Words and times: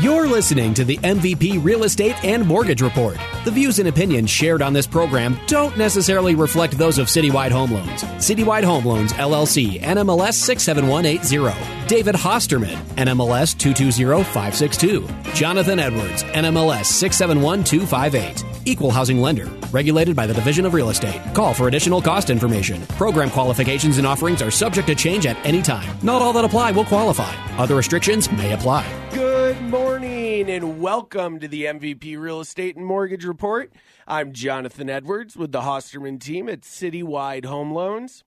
You're 0.00 0.28
listening 0.28 0.72
to 0.74 0.84
the 0.84 0.96
MVP 0.96 1.62
Real 1.62 1.84
Estate 1.84 2.24
and 2.24 2.46
Mortgage 2.46 2.80
Report. 2.80 3.18
The 3.44 3.50
views 3.50 3.80
and 3.80 3.88
opinions 3.88 4.30
shared 4.30 4.62
on 4.62 4.72
this 4.72 4.86
program 4.86 5.38
don't 5.46 5.76
necessarily 5.76 6.34
reflect 6.34 6.78
those 6.78 6.96
of 6.96 7.08
Citywide 7.08 7.50
Home 7.50 7.70
Loans. 7.70 8.02
Citywide 8.16 8.64
Home 8.64 8.86
Loans, 8.86 9.12
LLC, 9.12 9.78
NMLS 9.82 10.32
67180. 10.32 11.86
David 11.86 12.14
Hosterman, 12.14 12.78
NMLS 12.96 13.58
220562. 13.58 15.06
Jonathan 15.34 15.78
Edwards, 15.78 16.22
NMLS 16.22 16.86
671258. 16.86 18.49
Equal 18.64 18.90
housing 18.90 19.20
lender. 19.20 19.46
Regulated 19.72 20.16
by 20.16 20.26
the 20.26 20.34
Division 20.34 20.66
of 20.66 20.74
Real 20.74 20.90
Estate. 20.90 21.20
Call 21.34 21.54
for 21.54 21.68
additional 21.68 22.02
cost 22.02 22.30
information. 22.30 22.82
Program 22.88 23.30
qualifications 23.30 23.98
and 23.98 24.06
offerings 24.06 24.42
are 24.42 24.50
subject 24.50 24.86
to 24.88 24.94
change 24.94 25.26
at 25.26 25.36
any 25.46 25.62
time. 25.62 25.98
Not 26.02 26.22
all 26.22 26.32
that 26.32 26.44
apply 26.44 26.72
will 26.72 26.84
qualify. 26.84 27.34
Other 27.56 27.74
restrictions 27.74 28.30
may 28.32 28.52
apply. 28.52 28.86
Good 29.12 29.60
morning 29.62 30.48
and 30.50 30.80
welcome 30.80 31.38
to 31.40 31.48
the 31.48 31.64
MVP 31.64 32.18
Real 32.18 32.40
Estate 32.40 32.76
and 32.76 32.86
Mortgage 32.86 33.24
Report. 33.24 33.72
I'm 34.06 34.32
Jonathan 34.32 34.88
Edwards 34.88 35.36
with 35.36 35.52
the 35.52 35.60
Hosterman 35.60 36.20
team 36.20 36.48
at 36.48 36.62
Citywide 36.62 37.44
Home 37.44 37.72
Loans. 37.72 38.24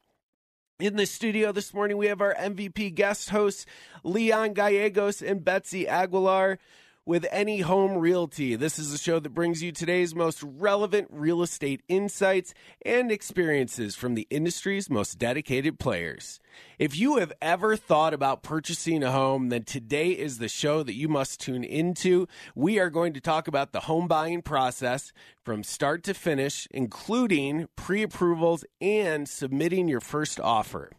In 0.79 0.95
the 0.95 1.05
studio 1.05 1.51
this 1.51 1.73
morning, 1.73 1.97
we 1.97 2.07
have 2.07 2.19
our 2.19 2.35
MVP 2.35 2.93
guest 2.95 3.29
hosts, 3.29 3.65
Leon 4.03 4.53
Gallegos 4.53 5.21
and 5.21 5.43
Betsy 5.43 5.87
Aguilar 5.87 6.59
with 7.05 7.25
Any 7.31 7.59
Home 7.59 7.97
Realty. 7.97 8.55
This 8.55 8.79
is 8.79 8.93
a 8.93 8.97
show 8.97 9.19
that 9.19 9.33
brings 9.33 9.61
you 9.61 9.73
today's 9.73 10.15
most 10.15 10.41
relevant 10.41 11.09
real 11.11 11.41
estate 11.41 11.81
insights 11.89 12.53
and 12.85 13.11
experiences 13.11 13.95
from 13.95 14.15
the 14.15 14.25
industry's 14.29 14.89
most 14.89 15.19
dedicated 15.19 15.79
players. 15.79 16.39
If 16.79 16.97
you 16.97 17.17
have 17.17 17.33
ever 17.41 17.75
thought 17.75 18.13
about 18.13 18.41
purchasing 18.41 19.03
a 19.03 19.11
home, 19.11 19.49
then 19.49 19.63
today 19.63 20.11
is 20.11 20.37
the 20.37 20.47
show 20.47 20.81
that 20.83 20.95
you 20.95 21.09
must 21.09 21.41
tune 21.41 21.65
into. 21.65 22.27
We 22.55 22.79
are 22.79 22.89
going 22.89 23.13
to 23.13 23.21
talk 23.21 23.49
about 23.49 23.73
the 23.73 23.81
home 23.81 24.07
buying 24.07 24.41
process 24.41 25.11
from 25.43 25.63
start 25.63 26.03
to 26.03 26.13
finish, 26.13 26.67
including 26.71 27.67
pre 27.75 28.03
approvals 28.03 28.63
and 28.79 29.27
submitting 29.27 29.89
your 29.89 30.01
first 30.01 30.39
offer. 30.39 30.91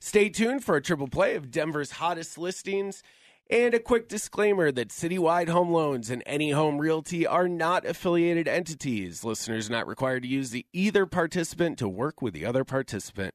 Stay 0.00 0.28
tuned 0.28 0.64
for 0.64 0.74
a 0.74 0.82
triple 0.82 1.06
play 1.06 1.36
of 1.36 1.52
Denver's 1.52 1.92
hottest 1.92 2.38
listings 2.38 3.04
and 3.50 3.74
a 3.74 3.80
quick 3.80 4.08
disclaimer 4.08 4.70
that 4.72 4.88
Citywide 4.88 5.48
Home 5.48 5.70
Loans 5.70 6.10
and 6.10 6.22
Any 6.26 6.50
Home 6.50 6.78
Realty 6.78 7.26
are 7.26 7.48
not 7.48 7.86
affiliated 7.86 8.46
entities. 8.46 9.24
Listeners 9.24 9.68
are 9.68 9.72
not 9.72 9.86
required 9.86 10.22
to 10.24 10.28
use 10.28 10.50
the 10.50 10.66
either 10.72 11.06
participant 11.06 11.78
to 11.78 11.88
work 11.88 12.20
with 12.20 12.34
the 12.34 12.44
other 12.44 12.64
participant. 12.64 13.34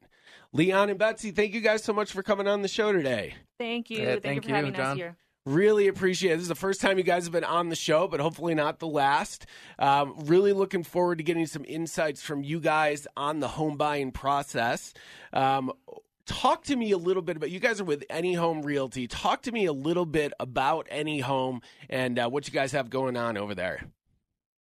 Leon 0.52 0.90
and 0.90 0.98
Betsy, 0.98 1.30
thank 1.30 1.52
you 1.52 1.60
guys 1.60 1.82
so 1.82 1.92
much 1.92 2.12
for 2.12 2.22
coming 2.22 2.46
on 2.46 2.62
the 2.62 2.68
show 2.68 2.92
today. 2.92 3.34
Thank 3.58 3.90
you. 3.90 3.98
Yeah, 3.98 4.04
thank, 4.12 4.22
thank 4.22 4.36
you 4.36 4.42
for 4.42 4.48
you, 4.48 4.54
having 4.54 4.76
us 4.76 4.96
here. 4.96 5.16
Really 5.46 5.88
appreciate 5.88 6.32
it. 6.32 6.36
This 6.36 6.44
is 6.44 6.48
the 6.48 6.54
first 6.54 6.80
time 6.80 6.96
you 6.96 7.04
guys 7.04 7.24
have 7.24 7.32
been 7.32 7.44
on 7.44 7.68
the 7.68 7.76
show, 7.76 8.08
but 8.08 8.18
hopefully 8.18 8.54
not 8.54 8.78
the 8.78 8.86
last. 8.86 9.44
Um, 9.78 10.14
really 10.24 10.54
looking 10.54 10.84
forward 10.84 11.18
to 11.18 11.24
getting 11.24 11.44
some 11.44 11.66
insights 11.68 12.22
from 12.22 12.42
you 12.42 12.60
guys 12.60 13.06
on 13.14 13.40
the 13.40 13.48
home 13.48 13.76
buying 13.76 14.10
process. 14.10 14.94
Um, 15.34 15.70
talk 16.26 16.64
to 16.64 16.76
me 16.76 16.90
a 16.92 16.98
little 16.98 17.22
bit 17.22 17.36
about 17.36 17.50
you 17.50 17.60
guys 17.60 17.80
are 17.80 17.84
with 17.84 18.04
any 18.08 18.34
home 18.34 18.62
realty 18.62 19.06
talk 19.06 19.42
to 19.42 19.52
me 19.52 19.66
a 19.66 19.72
little 19.72 20.06
bit 20.06 20.32
about 20.40 20.86
any 20.90 21.20
home 21.20 21.60
and 21.90 22.18
uh, 22.18 22.28
what 22.28 22.46
you 22.46 22.52
guys 22.52 22.72
have 22.72 22.88
going 22.90 23.16
on 23.16 23.36
over 23.36 23.54
there 23.54 23.84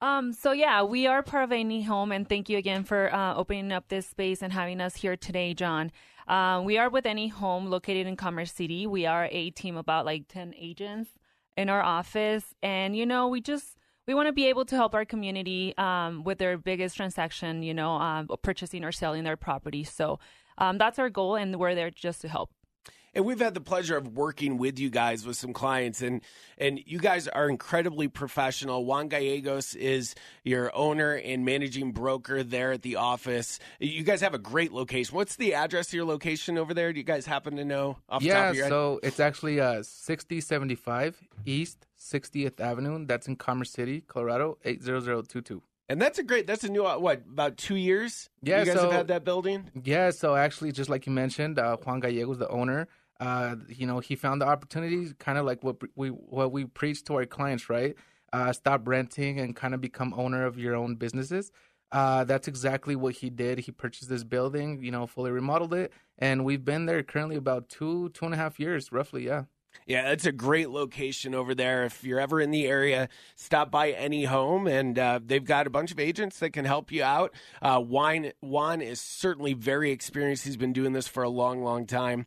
Um, 0.01 0.33
so 0.33 0.53
yeah, 0.53 0.85
we 0.85 1.09
are 1.09 1.25
part 1.25 1.43
of 1.43 1.51
Any 1.51 1.83
Home, 1.83 2.13
and 2.13 2.29
thank 2.29 2.49
you 2.49 2.57
again 2.57 2.85
for 2.85 3.13
uh, 3.13 3.35
opening 3.35 3.73
up 3.73 3.89
this 3.89 4.07
space 4.07 4.43
and 4.43 4.53
having 4.53 4.81
us 4.81 4.95
here 4.95 5.17
today, 5.17 5.55
John. 5.55 5.91
Um, 6.29 6.65
we 6.65 6.79
are 6.79 6.89
with 6.89 7.05
Any 7.05 7.27
Home, 7.29 7.67
located 7.67 8.07
in 8.07 8.15
Commerce 8.15 8.53
City. 8.53 8.87
We 8.87 9.07
are 9.07 9.29
a 9.33 9.51
team 9.51 9.77
about 9.77 10.07
like 10.07 10.29
ten 10.29 10.55
agents 10.57 11.11
in 11.57 11.69
our 11.69 11.83
office, 11.83 12.55
and 12.63 12.95
you 12.95 13.07
know, 13.07 13.27
we 13.27 13.41
just 13.41 13.77
we 14.07 14.15
want 14.15 14.29
to 14.29 14.33
be 14.33 14.47
able 14.47 14.65
to 14.67 14.77
help 14.77 14.95
our 14.95 15.05
community 15.05 15.75
um, 15.77 16.23
with 16.23 16.39
their 16.39 16.57
biggest 16.57 16.97
transaction, 16.97 17.65
you 17.65 17.75
know, 17.75 17.91
um, 17.95 18.29
purchasing 18.43 18.85
or 18.85 18.93
selling 18.93 19.25
their 19.25 19.37
property. 19.37 19.83
So 19.83 20.21
um, 20.59 20.79
that's 20.79 20.99
our 20.99 21.11
goal, 21.11 21.37
and 21.37 21.57
we're 21.57 21.75
there 21.75 21.91
just 21.91 22.21
to 22.23 22.29
help. 22.29 22.51
and 23.15 23.25
we've 23.25 23.41
had 23.41 23.55
the 23.55 23.61
pleasure 23.61 23.97
of 23.97 24.17
working 24.17 24.59
with 24.59 24.79
you 24.79 24.91
guys 24.91 25.27
with 25.27 25.37
some 25.37 25.53
clients 25.53 26.03
and 26.03 26.21
and 26.59 26.81
you 26.87 26.99
guys 26.99 27.27
are 27.27 27.49
incredibly 27.49 28.07
professional 28.07 28.85
juan 28.85 29.09
gallegos 29.09 29.75
is 29.75 30.15
your 30.45 30.71
owner 30.77 31.15
and 31.15 31.45
managing 31.45 31.91
broker 31.91 32.43
there 32.43 32.73
at 32.73 32.83
the 32.83 32.97
office 32.97 33.59
you 33.81 34.03
guys 34.03 34.21
have 34.21 34.35
a 34.35 34.39
great 34.39 34.73
location 34.73 35.17
what's 35.17 35.37
the 35.37 35.55
address 35.55 35.89
of 35.89 35.95
your 35.95 36.05
location 36.05 36.59
over 36.59 36.75
there 36.75 36.93
do 36.93 36.99
you 36.99 37.05
guys 37.05 37.25
happen 37.25 37.57
to 37.57 37.65
know 37.65 37.97
off 38.09 38.23
the 38.23 38.29
top 38.29 38.37
yeah, 38.37 38.51
of 38.51 38.55
your 38.55 38.65
head 38.65 38.71
so 38.71 39.01
it's 39.03 39.21
actually 39.21 39.59
uh, 39.59 39.83
6075 39.83 41.17
East 41.47 41.87
60th 41.99 42.61
Avenue. 42.61 43.05
That's 43.07 43.27
in 43.29 43.37
Commerce 43.37 43.71
City, 43.71 44.03
Colorado, 44.07 44.59
80022. 44.65 45.63
And 45.89 46.01
that's 46.01 46.19
a 46.19 46.23
great 46.23 46.47
that's 46.47 46.65
a 46.65 46.69
new 46.69 46.85
uh, 46.87 46.99
what 46.99 47.23
about 47.31 47.57
two 47.57 47.77
years 47.77 48.29
Yeah, 48.43 48.61
you 48.61 48.67
guys 48.67 48.75
so- 48.75 48.83
have 48.83 48.93
had 48.93 49.09
that 49.09 49.25
building 49.25 49.71
Yeah, 49.85 50.11
so 50.11 50.35
actually, 50.37 50.73
just 50.73 50.91
like 50.91 51.07
you 51.07 51.13
mentioned, 51.13 51.59
uh, 51.59 51.77
Juan 51.77 52.01
Gallegos, 52.01 52.39
the 52.39 52.49
owner, 52.49 52.89
uh, 53.21 53.57
you 53.69 53.87
know, 53.87 53.99
he 53.99 54.15
found 54.15 54.41
the 54.41 54.47
opportunity, 54.47 55.13
kind 55.19 55.39
of 55.39 55.45
like 55.45 55.65
what 55.65 55.77
we 55.97 56.09
what 56.09 56.53
we 56.53 56.65
preach 56.67 57.05
to 57.05 57.15
our 57.15 57.27
clients, 57.27 57.69
right? 57.69 57.95
Uh, 58.33 58.53
stop 58.53 58.87
renting 58.87 59.41
and 59.41 59.57
kind 59.57 59.75
of 59.75 59.81
become 59.81 60.13
owner 60.17 60.45
of 60.45 60.59
your 60.59 60.75
own 60.77 60.95
businesses. 60.97 61.51
Uh, 61.91 62.23
that's 62.25 62.47
exactly 62.47 62.95
what 62.95 63.15
he 63.15 63.31
did. 63.31 63.59
He 63.61 63.73
purchased 63.73 64.11
this 64.11 64.23
building, 64.23 64.83
you 64.83 64.91
know, 64.91 65.07
fully 65.07 65.31
remodeled 65.31 65.73
it, 65.73 65.93
and 66.19 66.45
we've 66.45 66.65
been 66.65 66.85
there 66.87 67.03
currently 67.03 67.37
about 67.37 67.69
two 67.71 68.11
two 68.11 68.27
and 68.27 68.35
a 68.35 68.37
half 68.37 68.61
years, 68.61 68.93
roughly. 68.93 69.25
Yeah. 69.27 69.45
Yeah, 69.87 70.11
it's 70.11 70.27
a 70.27 70.33
great 70.33 70.71
location 70.71 71.35
over 71.35 71.55
there. 71.55 71.85
If 71.85 72.05
you're 72.05 72.21
ever 72.21 72.41
in 72.41 72.51
the 72.51 72.67
area, 72.67 73.09
stop 73.37 73.71
by 73.71 73.91
any 73.91 74.25
home, 74.25 74.67
and 74.67 74.99
uh, 74.99 75.21
they've 75.25 75.45
got 75.45 75.67
a 75.67 75.71
bunch 75.71 75.93
of 75.93 75.99
agents 75.99 76.39
that 76.41 76.51
can 76.51 76.65
help 76.65 76.93
you 76.93 77.03
out. 77.03 77.33
Uh, 77.63 77.81
Juan, 77.81 78.33
Juan 78.41 78.81
is 78.81 79.01
certainly 79.01 79.55
very 79.55 79.91
experienced. 79.91 80.45
He's 80.45 80.57
been 80.57 80.73
doing 80.73 80.93
this 80.93 81.09
for 81.09 81.23
a 81.23 81.31
long, 81.31 81.63
long 81.63 81.87
time. 81.87 82.27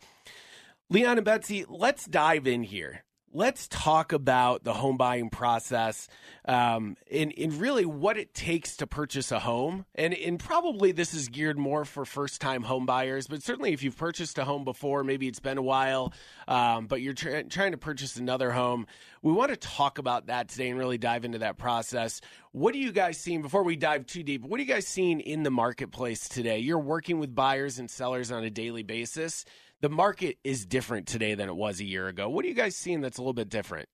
Leon 0.90 1.18
and 1.18 1.26
Betsy, 1.26 1.66
let's 1.70 2.06
dive 2.06 2.48
in 2.48 2.64
here. 2.64 3.04
Let's 3.34 3.70
talk 3.70 4.12
about 4.12 4.66
the 4.66 4.74
home 4.74 4.98
buying 4.98 5.30
process 5.30 6.10
um, 6.44 6.98
and, 7.10 7.34
and 7.38 7.54
really 7.54 7.86
what 7.86 8.18
it 8.18 8.34
takes 8.34 8.78
to 8.78 8.88
purchase 8.88 9.32
a 9.32 9.40
home. 9.40 9.86
And, 9.96 10.14
and 10.14 10.38
probably 10.38 10.92
this 10.92 11.14
is 11.14 11.30
geared 11.30 11.58
more 11.58 11.86
for 11.86 12.04
first 12.04 12.42
time 12.42 12.64
home 12.64 12.86
buyers, 12.86 13.28
but 13.28 13.42
certainly 13.42 13.72
if 13.72 13.84
you've 13.84 13.96
purchased 13.96 14.38
a 14.38 14.44
home 14.44 14.66
before, 14.66 15.06
maybe 15.06 15.30
it's 15.30 15.40
been 15.40 15.58
a 15.58 15.62
while, 15.62 16.12
um, 16.48 16.88
but 16.88 17.02
you're 17.02 17.14
try- 17.14 17.44
trying 17.44 17.72
to 17.72 17.78
purchase 17.78 18.18
another 18.18 18.52
home. 18.52 18.86
We 19.22 19.32
want 19.32 19.52
to 19.52 19.58
talk 19.58 19.98
about 19.98 20.28
that 20.28 20.50
today 20.50 20.70
and 20.70 20.78
really 20.78 20.98
dive 20.98 21.24
into 21.24 21.40
that 21.40 21.58
process. 21.58 22.20
What 22.52 22.76
are 22.76 22.80
you 22.80 22.92
guys 22.92 23.18
seeing 23.18 23.42
before 23.42 23.64
we 23.64 23.78
dive 23.78 24.08
too 24.08 24.24
deep? 24.24 24.44
What 24.44 24.60
are 24.60 24.64
you 24.64 24.70
guys 24.70 24.88
seeing 24.88 25.22
in 25.22 25.44
the 25.44 25.52
marketplace 25.52 26.28
today? 26.28 26.60
You're 26.60 26.80
working 26.80 27.20
with 27.20 27.34
buyers 27.34 27.80
and 27.80 27.90
sellers 27.90 28.30
on 28.30 28.44
a 28.44 28.50
daily 28.50 28.84
basis 28.84 29.46
the 29.82 29.90
market 29.90 30.38
is 30.44 30.66
different 30.66 31.08
today 31.08 31.34
than 31.34 31.50
it 31.50 31.56
was 31.56 31.80
a 31.80 31.84
year 31.84 32.08
ago. 32.08 32.30
What 32.30 32.46
are 32.46 32.48
you 32.48 32.54
guys 32.54 32.76
seeing 32.76 33.02
that's 33.02 33.18
a 33.18 33.22
little 33.22 33.34
bit 33.34 33.50
different? 33.50 33.90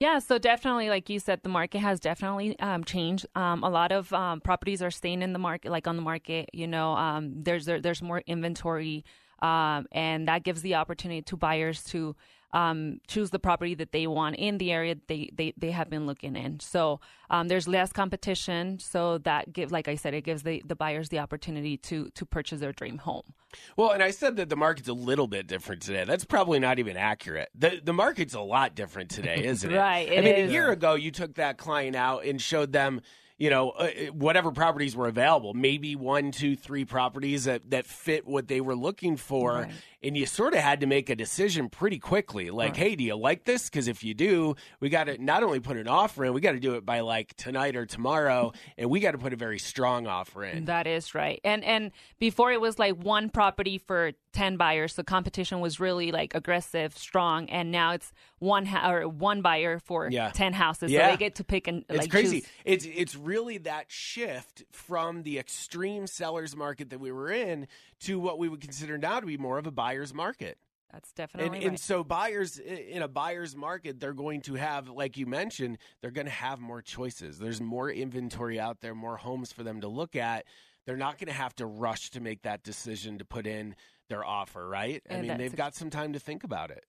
Yeah, 0.00 0.18
so 0.18 0.36
definitely, 0.36 0.88
like 0.88 1.08
you 1.08 1.20
said, 1.20 1.40
the 1.44 1.48
market 1.48 1.78
has 1.78 2.00
definitely 2.00 2.58
um, 2.58 2.82
changed. 2.82 3.24
Um, 3.36 3.62
a 3.62 3.70
lot 3.70 3.92
of 3.92 4.12
um, 4.12 4.40
properties 4.40 4.82
are 4.82 4.90
staying 4.90 5.22
in 5.22 5.32
the 5.32 5.38
market, 5.38 5.70
like 5.70 5.86
on 5.86 5.94
the 5.94 6.02
market. 6.02 6.50
You 6.52 6.66
know, 6.66 6.94
um, 6.94 7.44
there's 7.44 7.66
there, 7.66 7.80
there's 7.80 8.02
more 8.02 8.20
inventory, 8.26 9.04
um, 9.40 9.86
and 9.92 10.26
that 10.26 10.42
gives 10.42 10.62
the 10.62 10.74
opportunity 10.74 11.22
to 11.22 11.36
buyers 11.36 11.84
to 11.84 12.16
um, 12.52 13.00
choose 13.06 13.30
the 13.30 13.38
property 13.38 13.74
that 13.74 13.92
they 13.92 14.06
want 14.06 14.36
in 14.36 14.58
the 14.58 14.72
area 14.72 14.96
they 15.06 15.30
they, 15.34 15.54
they 15.56 15.70
have 15.70 15.88
been 15.88 16.06
looking 16.06 16.36
in. 16.36 16.60
So 16.60 17.00
um, 17.30 17.48
there's 17.48 17.66
less 17.66 17.92
competition, 17.92 18.78
so 18.78 19.18
that 19.18 19.52
give, 19.52 19.72
like 19.72 19.88
I 19.88 19.94
said, 19.94 20.12
it 20.12 20.22
gives 20.22 20.42
the, 20.42 20.62
the 20.66 20.76
buyers 20.76 21.08
the 21.08 21.18
opportunity 21.18 21.76
to 21.78 22.10
to 22.10 22.26
purchase 22.26 22.60
their 22.60 22.72
dream 22.72 22.98
home. 22.98 23.34
Well, 23.76 23.90
and 23.90 24.02
I 24.02 24.10
said 24.10 24.36
that 24.36 24.48
the 24.48 24.56
market's 24.56 24.88
a 24.88 24.94
little 24.94 25.26
bit 25.26 25.46
different 25.46 25.82
today. 25.82 26.04
That's 26.04 26.24
probably 26.24 26.58
not 26.58 26.78
even 26.78 26.96
accurate. 26.96 27.48
The 27.54 27.80
the 27.82 27.92
market's 27.92 28.34
a 28.34 28.40
lot 28.40 28.74
different 28.74 29.10
today, 29.10 29.44
isn't 29.44 29.70
it? 29.70 29.76
Right, 29.76 30.08
I 30.10 30.20
mean, 30.20 30.34
is. 30.34 30.50
a 30.50 30.52
year 30.52 30.70
ago, 30.70 30.94
you 30.94 31.10
took 31.10 31.34
that 31.34 31.56
client 31.56 31.96
out 31.96 32.24
and 32.24 32.40
showed 32.40 32.72
them, 32.72 33.00
you 33.38 33.50
know, 33.50 33.70
uh, 33.70 33.88
whatever 34.12 34.52
properties 34.52 34.94
were 34.94 35.08
available, 35.08 35.54
maybe 35.54 35.96
one, 35.96 36.32
two, 36.32 36.54
three 36.54 36.84
properties 36.84 37.44
that, 37.44 37.70
that 37.70 37.86
fit 37.86 38.26
what 38.26 38.46
they 38.46 38.60
were 38.60 38.76
looking 38.76 39.16
for. 39.16 39.52
Right. 39.54 39.72
And 40.02 40.16
you 40.16 40.26
sort 40.26 40.54
of 40.54 40.60
had 40.60 40.80
to 40.80 40.86
make 40.86 41.10
a 41.10 41.14
decision 41.16 41.68
pretty 41.68 41.98
quickly. 41.98 42.50
Like, 42.50 42.76
hey, 42.76 42.96
do 42.96 43.04
you 43.04 43.14
like 43.14 43.44
this? 43.44 43.70
Because 43.70 43.86
if 43.88 44.02
you 44.02 44.14
do, 44.14 44.56
we 44.80 44.88
got 44.88 45.04
to 45.04 45.22
not 45.22 45.42
only 45.42 45.60
put 45.60 45.76
an 45.76 45.86
offer 45.86 46.24
in, 46.24 46.32
we 46.32 46.40
got 46.40 46.52
to 46.52 46.60
do 46.60 46.74
it 46.74 46.84
by 46.84 47.00
like 47.00 47.34
tonight 47.36 47.76
or 47.76 47.86
tomorrow. 47.86 48.52
And 48.78 48.90
we 48.90 49.00
got 49.00 49.12
to 49.12 49.18
put 49.18 49.32
a 49.32 49.36
very 49.36 49.58
strong 49.58 50.06
offer 50.06 50.44
in. 50.44 50.64
That 50.64 50.86
is 50.86 51.14
right. 51.14 51.40
And 51.44 51.62
and 51.64 51.92
before 52.18 52.50
it 52.52 52.60
was 52.60 52.78
like 52.78 52.96
one 52.96 53.28
property 53.28 53.78
for 53.78 54.12
10 54.32 54.56
buyers. 54.56 54.94
The 54.94 55.04
competition 55.04 55.60
was 55.60 55.78
really 55.78 56.10
like 56.10 56.34
aggressive, 56.34 56.96
strong, 56.96 57.50
and 57.50 57.70
now 57.70 57.92
it's 57.92 58.12
one 58.38 58.64
ha- 58.64 58.90
or 58.90 59.06
one 59.06 59.42
buyer 59.42 59.78
for 59.78 60.08
Yeah. 60.10 60.30
10 60.30 60.54
houses. 60.54 60.90
Yeah. 60.90 61.06
So 61.06 61.10
they 61.12 61.16
get 61.18 61.34
to 61.34 61.44
pick 61.44 61.68
and 61.68 61.84
It's 61.90 61.98
like 61.98 62.10
crazy. 62.10 62.40
choose. 62.40 62.50
It's 62.64 62.86
it's 62.86 63.14
really 63.14 63.58
that 63.58 63.90
shift 63.92 64.64
from 64.72 65.22
the 65.24 65.38
extreme 65.38 66.06
sellers 66.06 66.56
market 66.56 66.88
that 66.90 66.98
we 66.98 67.12
were 67.12 67.30
in 67.30 67.66
to 68.02 68.18
what 68.18 68.38
we 68.38 68.48
would 68.48 68.60
consider 68.60 68.98
now 68.98 69.20
to 69.20 69.26
be 69.26 69.36
more 69.36 69.58
of 69.58 69.66
a 69.66 69.70
buyer's 69.70 70.12
market. 70.14 70.58
That's 70.92 71.12
definitely 71.12 71.46
and, 71.46 71.54
right. 71.54 71.64
and 71.68 71.80
so 71.80 72.04
buyers 72.04 72.58
in 72.58 73.00
a 73.00 73.08
buyer's 73.08 73.56
market, 73.56 73.98
they're 73.98 74.12
going 74.12 74.42
to 74.42 74.54
have, 74.54 74.88
like 74.88 75.16
you 75.16 75.24
mentioned, 75.26 75.78
they're 76.00 76.10
going 76.10 76.26
to 76.26 76.30
have 76.32 76.60
more 76.60 76.82
choices. 76.82 77.38
There's 77.38 77.62
more 77.62 77.90
inventory 77.90 78.60
out 78.60 78.80
there, 78.80 78.94
more 78.94 79.16
homes 79.16 79.52
for 79.52 79.62
them 79.62 79.80
to 79.80 79.88
look 79.88 80.16
at. 80.16 80.44
They're 80.84 80.98
not 80.98 81.16
going 81.18 81.28
to 81.28 81.32
have 81.32 81.54
to 81.56 81.66
rush 81.66 82.10
to 82.10 82.20
make 82.20 82.42
that 82.42 82.62
decision 82.62 83.18
to 83.18 83.24
put 83.24 83.46
in 83.46 83.74
their 84.08 84.24
offer, 84.24 84.68
right? 84.68 85.02
I 85.08 85.14
And 85.14 85.28
mean, 85.28 85.38
they've 85.38 85.46
ex- 85.46 85.54
got 85.54 85.74
some 85.74 85.88
time 85.88 86.12
to 86.12 86.18
think 86.18 86.44
about 86.44 86.70
it. 86.70 86.84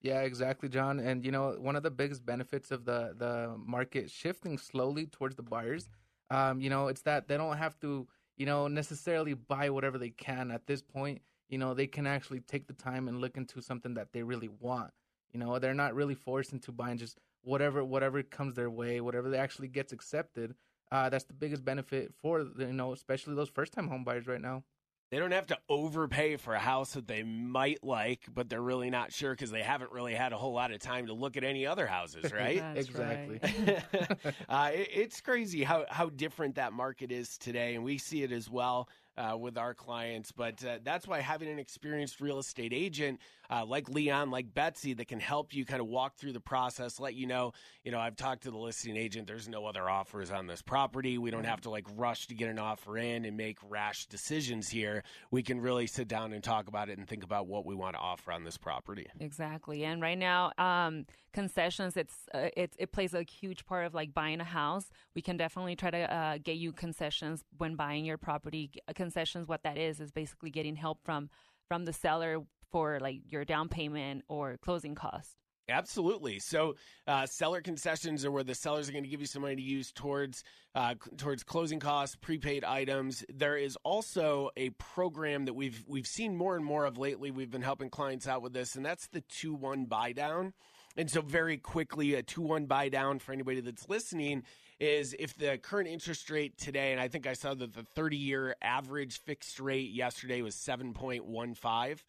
Yeah, 0.00 0.22
exactly, 0.22 0.68
John. 0.68 0.98
And 0.98 1.24
you 1.24 1.30
know, 1.30 1.56
one 1.58 1.76
of 1.76 1.82
the 1.82 1.90
biggest 1.90 2.24
benefits 2.24 2.70
of 2.70 2.84
the 2.84 3.14
the 3.16 3.54
market 3.58 4.10
shifting 4.10 4.56
slowly 4.58 5.06
towards 5.06 5.36
the 5.36 5.42
buyers, 5.42 5.90
um, 6.30 6.60
you 6.60 6.70
know, 6.70 6.88
it's 6.88 7.02
that 7.02 7.28
they 7.28 7.36
don't 7.36 7.58
have 7.58 7.78
to, 7.80 8.08
you 8.42 8.46
know, 8.46 8.66
necessarily 8.66 9.34
buy 9.34 9.70
whatever 9.70 9.98
they 9.98 10.10
can 10.10 10.50
at 10.50 10.66
this 10.66 10.82
point. 10.82 11.22
You 11.48 11.58
know, 11.58 11.74
they 11.74 11.86
can 11.86 12.08
actually 12.08 12.40
take 12.40 12.66
the 12.66 12.72
time 12.72 13.06
and 13.06 13.20
look 13.20 13.36
into 13.36 13.62
something 13.62 13.94
that 13.94 14.08
they 14.12 14.24
really 14.24 14.48
want. 14.58 14.90
You 15.32 15.38
know, 15.38 15.60
they're 15.60 15.74
not 15.74 15.94
really 15.94 16.16
forced 16.16 16.52
into 16.52 16.72
buying 16.72 16.98
just 16.98 17.20
whatever 17.42 17.84
whatever 17.84 18.20
comes 18.24 18.54
their 18.54 18.68
way, 18.68 19.00
whatever 19.00 19.32
actually 19.36 19.68
gets 19.68 19.92
accepted. 19.92 20.56
Uh, 20.90 21.08
that's 21.08 21.22
the 21.22 21.34
biggest 21.34 21.64
benefit 21.64 22.12
for 22.20 22.40
you 22.58 22.72
know, 22.72 22.92
especially 22.92 23.36
those 23.36 23.48
first 23.48 23.72
time 23.72 23.86
home 23.86 24.02
buyers 24.02 24.26
right 24.26 24.40
now. 24.40 24.64
They 25.12 25.18
don't 25.18 25.32
have 25.32 25.48
to 25.48 25.58
overpay 25.68 26.36
for 26.36 26.54
a 26.54 26.58
house 26.58 26.94
that 26.94 27.06
they 27.06 27.22
might 27.22 27.84
like, 27.84 28.22
but 28.32 28.48
they're 28.48 28.62
really 28.62 28.88
not 28.88 29.12
sure 29.12 29.32
because 29.32 29.50
they 29.50 29.60
haven't 29.60 29.92
really 29.92 30.14
had 30.14 30.32
a 30.32 30.38
whole 30.38 30.54
lot 30.54 30.72
of 30.72 30.80
time 30.80 31.08
to 31.08 31.12
look 31.12 31.36
at 31.36 31.44
any 31.44 31.66
other 31.66 31.86
houses, 31.86 32.32
right? 32.32 32.64
Exactly. 32.74 33.38
right. 33.42 33.84
uh, 34.48 34.70
it, 34.72 34.88
it's 34.90 35.20
crazy 35.20 35.64
how, 35.64 35.84
how 35.90 36.08
different 36.08 36.54
that 36.54 36.72
market 36.72 37.12
is 37.12 37.36
today, 37.36 37.74
and 37.74 37.84
we 37.84 37.98
see 37.98 38.22
it 38.22 38.32
as 38.32 38.48
well 38.48 38.88
uh, 39.16 39.36
with 39.36 39.58
our 39.58 39.74
clients. 39.74 40.32
But 40.32 40.64
uh, 40.64 40.78
that's 40.82 41.06
why 41.06 41.20
having 41.20 41.48
an 41.48 41.58
experienced 41.58 42.20
real 42.20 42.38
estate 42.38 42.72
agent 42.74 43.20
uh, 43.52 43.66
like 43.66 43.88
Leon, 43.90 44.30
like 44.30 44.54
Betsy, 44.54 44.94
that 44.94 45.08
can 45.08 45.20
help 45.20 45.54
you 45.54 45.66
kind 45.66 45.82
of 45.82 45.86
walk 45.86 46.16
through 46.16 46.32
the 46.32 46.40
process, 46.40 46.98
let 46.98 47.14
you 47.14 47.26
know, 47.26 47.52
you 47.84 47.92
know, 47.92 47.98
I've 47.98 48.16
talked 48.16 48.44
to 48.44 48.50
the 48.50 48.56
listing 48.56 48.96
agent. 48.96 49.26
There's 49.26 49.46
no 49.46 49.66
other 49.66 49.90
offers 49.90 50.30
on 50.30 50.46
this 50.46 50.62
property. 50.62 51.18
We 51.18 51.30
don't 51.30 51.44
have 51.44 51.60
to 51.62 51.70
like 51.70 51.86
rush 51.94 52.28
to 52.28 52.34
get 52.34 52.48
an 52.48 52.58
offer 52.58 52.96
in 52.96 53.26
and 53.26 53.36
make 53.36 53.58
rash 53.68 54.06
decisions 54.06 54.70
here. 54.70 55.02
We 55.30 55.42
can 55.42 55.60
really 55.60 55.86
sit 55.86 56.08
down 56.08 56.32
and 56.32 56.42
talk 56.42 56.66
about 56.66 56.88
it 56.88 56.96
and 56.96 57.06
think 57.06 57.24
about 57.24 57.46
what 57.46 57.66
we 57.66 57.74
want 57.74 57.94
to 57.94 58.00
offer 58.00 58.32
on 58.32 58.42
this 58.44 58.56
property. 58.56 59.06
Exactly, 59.20 59.84
and 59.84 60.00
right 60.00 60.18
now, 60.18 60.52
um, 60.56 61.04
concessions 61.32 61.96
it's 61.96 62.14
uh, 62.34 62.48
it 62.56 62.74
it 62.78 62.92
plays 62.92 63.14
a 63.14 63.22
huge 63.22 63.64
part 63.66 63.86
of 63.86 63.94
like 63.94 64.14
buying 64.14 64.40
a 64.40 64.44
house. 64.44 64.90
We 65.14 65.22
can 65.22 65.36
definitely 65.36 65.76
try 65.76 65.90
to 65.90 66.14
uh, 66.14 66.38
get 66.42 66.56
you 66.56 66.72
concessions 66.72 67.44
when 67.58 67.76
buying 67.76 68.04
your 68.04 68.18
property. 68.18 68.70
Concessions, 68.94 69.48
what 69.48 69.62
that 69.62 69.78
is, 69.78 70.00
is 70.00 70.10
basically 70.10 70.50
getting 70.50 70.76
help 70.76 70.98
from 71.04 71.30
from 71.68 71.84
the 71.84 71.92
seller 71.92 72.38
for 72.70 72.98
like 73.00 73.20
your 73.26 73.44
down 73.44 73.68
payment 73.68 74.24
or 74.28 74.56
closing 74.62 74.94
costs. 74.94 75.36
Absolutely. 75.68 76.38
So, 76.40 76.74
uh, 77.06 77.26
seller 77.26 77.60
concessions 77.60 78.24
are 78.24 78.30
where 78.30 78.42
the 78.42 78.54
sellers 78.54 78.88
are 78.88 78.92
going 78.92 79.04
to 79.04 79.10
give 79.10 79.20
you 79.20 79.26
some 79.26 79.42
money 79.42 79.56
to 79.56 79.62
use 79.62 79.92
towards 79.92 80.42
uh, 80.74 80.94
towards 81.16 81.44
closing 81.44 81.78
costs, 81.78 82.16
prepaid 82.16 82.64
items. 82.64 83.24
There 83.32 83.56
is 83.56 83.76
also 83.84 84.50
a 84.56 84.70
program 84.70 85.44
that 85.44 85.54
we've 85.54 85.84
we've 85.86 86.06
seen 86.06 86.36
more 86.36 86.56
and 86.56 86.64
more 86.64 86.84
of 86.84 86.98
lately. 86.98 87.30
We've 87.30 87.50
been 87.50 87.62
helping 87.62 87.90
clients 87.90 88.26
out 88.26 88.42
with 88.42 88.52
this, 88.52 88.74
and 88.74 88.84
that's 88.84 89.06
the 89.08 89.22
two 89.22 89.54
one 89.54 89.84
buy 89.84 90.12
down. 90.12 90.52
And 90.96 91.10
so, 91.10 91.20
very 91.20 91.56
quickly, 91.56 92.14
a 92.14 92.22
two 92.22 92.42
one 92.42 92.66
buy 92.66 92.88
down 92.88 93.18
for 93.18 93.32
anybody 93.32 93.60
that's 93.60 93.88
listening 93.88 94.42
is 94.78 95.14
if 95.18 95.36
the 95.36 95.58
current 95.58 95.88
interest 95.88 96.28
rate 96.30 96.58
today, 96.58 96.92
and 96.92 97.00
I 97.00 97.08
think 97.08 97.26
I 97.26 97.32
saw 97.32 97.54
that 97.54 97.74
the 97.74 97.82
thirty 97.82 98.16
year 98.16 98.56
average 98.62 99.20
fixed 99.20 99.60
rate 99.60 99.90
yesterday 99.90 100.42
was 100.42 100.54
seven 100.54 100.92
point 100.92 101.24
one 101.24 101.54
five. 101.54 102.04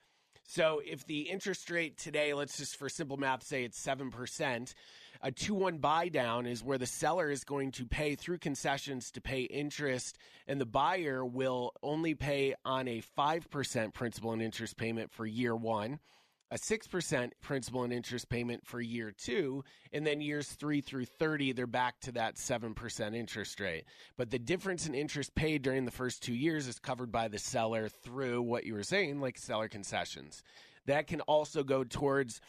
So 0.46 0.82
if 0.86 1.06
the 1.06 1.22
interest 1.22 1.70
rate 1.72 1.98
today, 1.98 2.34
let's 2.34 2.58
just 2.58 2.76
for 2.76 2.90
simple 2.90 3.18
math 3.18 3.44
say 3.44 3.64
it's 3.64 3.82
7%, 3.84 4.74
a 5.22 5.32
2 5.32 5.54
1 5.54 5.78
buy 5.78 6.10
down 6.10 6.46
is 6.46 6.64
where 6.64 6.78
the 6.78 6.86
seller 6.86 7.32
is 7.32 7.44
going 7.44 7.72
to 7.72 7.86
pay 7.86 8.16
through 8.16 8.40
concessions 8.40 9.10
to 9.12 9.22
pay 9.22 9.44
interest, 9.44 10.18
and 10.48 10.60
the 10.60 10.66
buyer 10.66 11.26
will 11.26 11.72
only 11.82 12.14
pay 12.14 12.56
on 12.66 12.88
a 12.88 13.02
5% 13.18 13.94
principal 13.94 14.34
and 14.34 14.42
interest 14.42 14.76
payment 14.76 15.12
for 15.12 15.26
year 15.26 15.56
one. 15.56 16.00
A 16.54 16.56
6% 16.56 17.32
principal 17.42 17.84
and 17.84 17.92
interest 17.92 18.30
payment 18.30 18.64
for 18.64 18.80
year 18.80 19.12
two, 19.12 19.64
and 19.92 20.06
then 20.06 20.22
years 20.22 20.48
three 20.50 20.82
through 20.82 21.06
30, 21.06 21.54
they're 21.54 21.66
back 21.66 22.00
to 22.02 22.12
that 22.12 22.36
7% 22.36 23.16
interest 23.16 23.60
rate. 23.60 23.86
But 24.18 24.30
the 24.30 24.38
difference 24.38 24.86
in 24.86 24.94
interest 24.94 25.34
paid 25.34 25.64
during 25.64 25.86
the 25.86 25.90
first 25.90 26.22
two 26.22 26.36
years 26.36 26.68
is 26.68 26.78
covered 26.78 27.12
by 27.12 27.28
the 27.28 27.40
seller 27.40 27.90
through 27.90 28.44
what 28.44 28.66
you 28.66 28.76
were 28.76 28.84
saying, 28.84 29.20
like 29.20 29.40
seller 29.40 29.68
concessions. 29.68 30.44
That 30.86 31.08
can 31.08 31.22
also 31.22 31.64
go 31.64 31.84
towards 31.84 32.40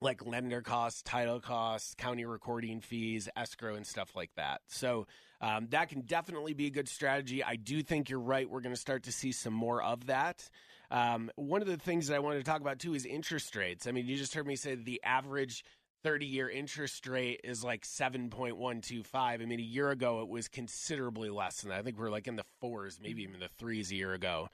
like 0.00 0.26
lender 0.26 0.60
costs, 0.60 1.00
title 1.02 1.38
costs, 1.38 1.94
county 1.94 2.24
recording 2.24 2.80
fees, 2.80 3.28
escrow, 3.36 3.76
and 3.76 3.86
stuff 3.86 4.16
like 4.16 4.34
that. 4.34 4.62
So 4.66 5.06
um, 5.40 5.68
that 5.70 5.88
can 5.88 6.00
definitely 6.00 6.52
be 6.52 6.66
a 6.66 6.70
good 6.70 6.88
strategy. 6.88 7.44
I 7.44 7.54
do 7.54 7.80
think 7.80 8.10
you're 8.10 8.18
right. 8.18 8.50
We're 8.50 8.60
going 8.60 8.74
to 8.74 8.80
start 8.80 9.04
to 9.04 9.12
see 9.12 9.30
some 9.30 9.54
more 9.54 9.80
of 9.80 10.06
that. 10.06 10.50
Um, 10.90 11.30
one 11.36 11.62
of 11.62 11.68
the 11.68 11.76
things 11.76 12.08
that 12.08 12.16
I 12.16 12.18
wanted 12.18 12.38
to 12.38 12.44
talk 12.44 12.60
about 12.60 12.78
too 12.78 12.94
is 12.94 13.06
interest 13.06 13.56
rates. 13.56 13.86
I 13.86 13.92
mean, 13.92 14.06
you 14.06 14.16
just 14.16 14.34
heard 14.34 14.46
me 14.46 14.56
say 14.56 14.74
the 14.74 15.00
average 15.02 15.64
30 16.04 16.26
year 16.26 16.48
interest 16.48 17.06
rate 17.06 17.40
is 17.42 17.64
like 17.64 17.82
7.125. 17.82 19.14
I 19.14 19.36
mean, 19.38 19.58
a 19.58 19.62
year 19.62 19.90
ago 19.90 20.20
it 20.20 20.28
was 20.28 20.48
considerably 20.48 21.30
less 21.30 21.62
than 21.62 21.70
that. 21.70 21.78
I 21.78 21.82
think 21.82 21.98
we're 21.98 22.10
like 22.10 22.28
in 22.28 22.36
the 22.36 22.44
fours, 22.60 23.00
maybe 23.02 23.22
even 23.22 23.40
the 23.40 23.48
threes 23.58 23.90
a 23.90 23.96
year 23.96 24.12
ago. 24.12 24.48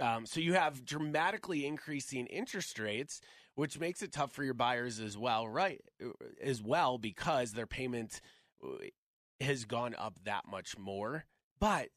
Um, 0.00 0.26
so 0.26 0.40
you 0.40 0.54
have 0.54 0.84
dramatically 0.84 1.66
increasing 1.66 2.26
interest 2.26 2.78
rates, 2.78 3.20
which 3.54 3.78
makes 3.78 4.02
it 4.02 4.12
tough 4.12 4.32
for 4.32 4.44
your 4.44 4.54
buyers 4.54 5.00
as 5.00 5.16
well, 5.16 5.48
right? 5.48 5.80
As 6.42 6.62
well, 6.62 6.98
because 6.98 7.52
their 7.52 7.66
payment 7.66 8.20
uh, 8.62 8.68
has 9.40 9.64
gone 9.64 9.94
up 9.96 10.18
that 10.24 10.46
much 10.48 10.76
more, 10.78 11.24
but 11.60 11.88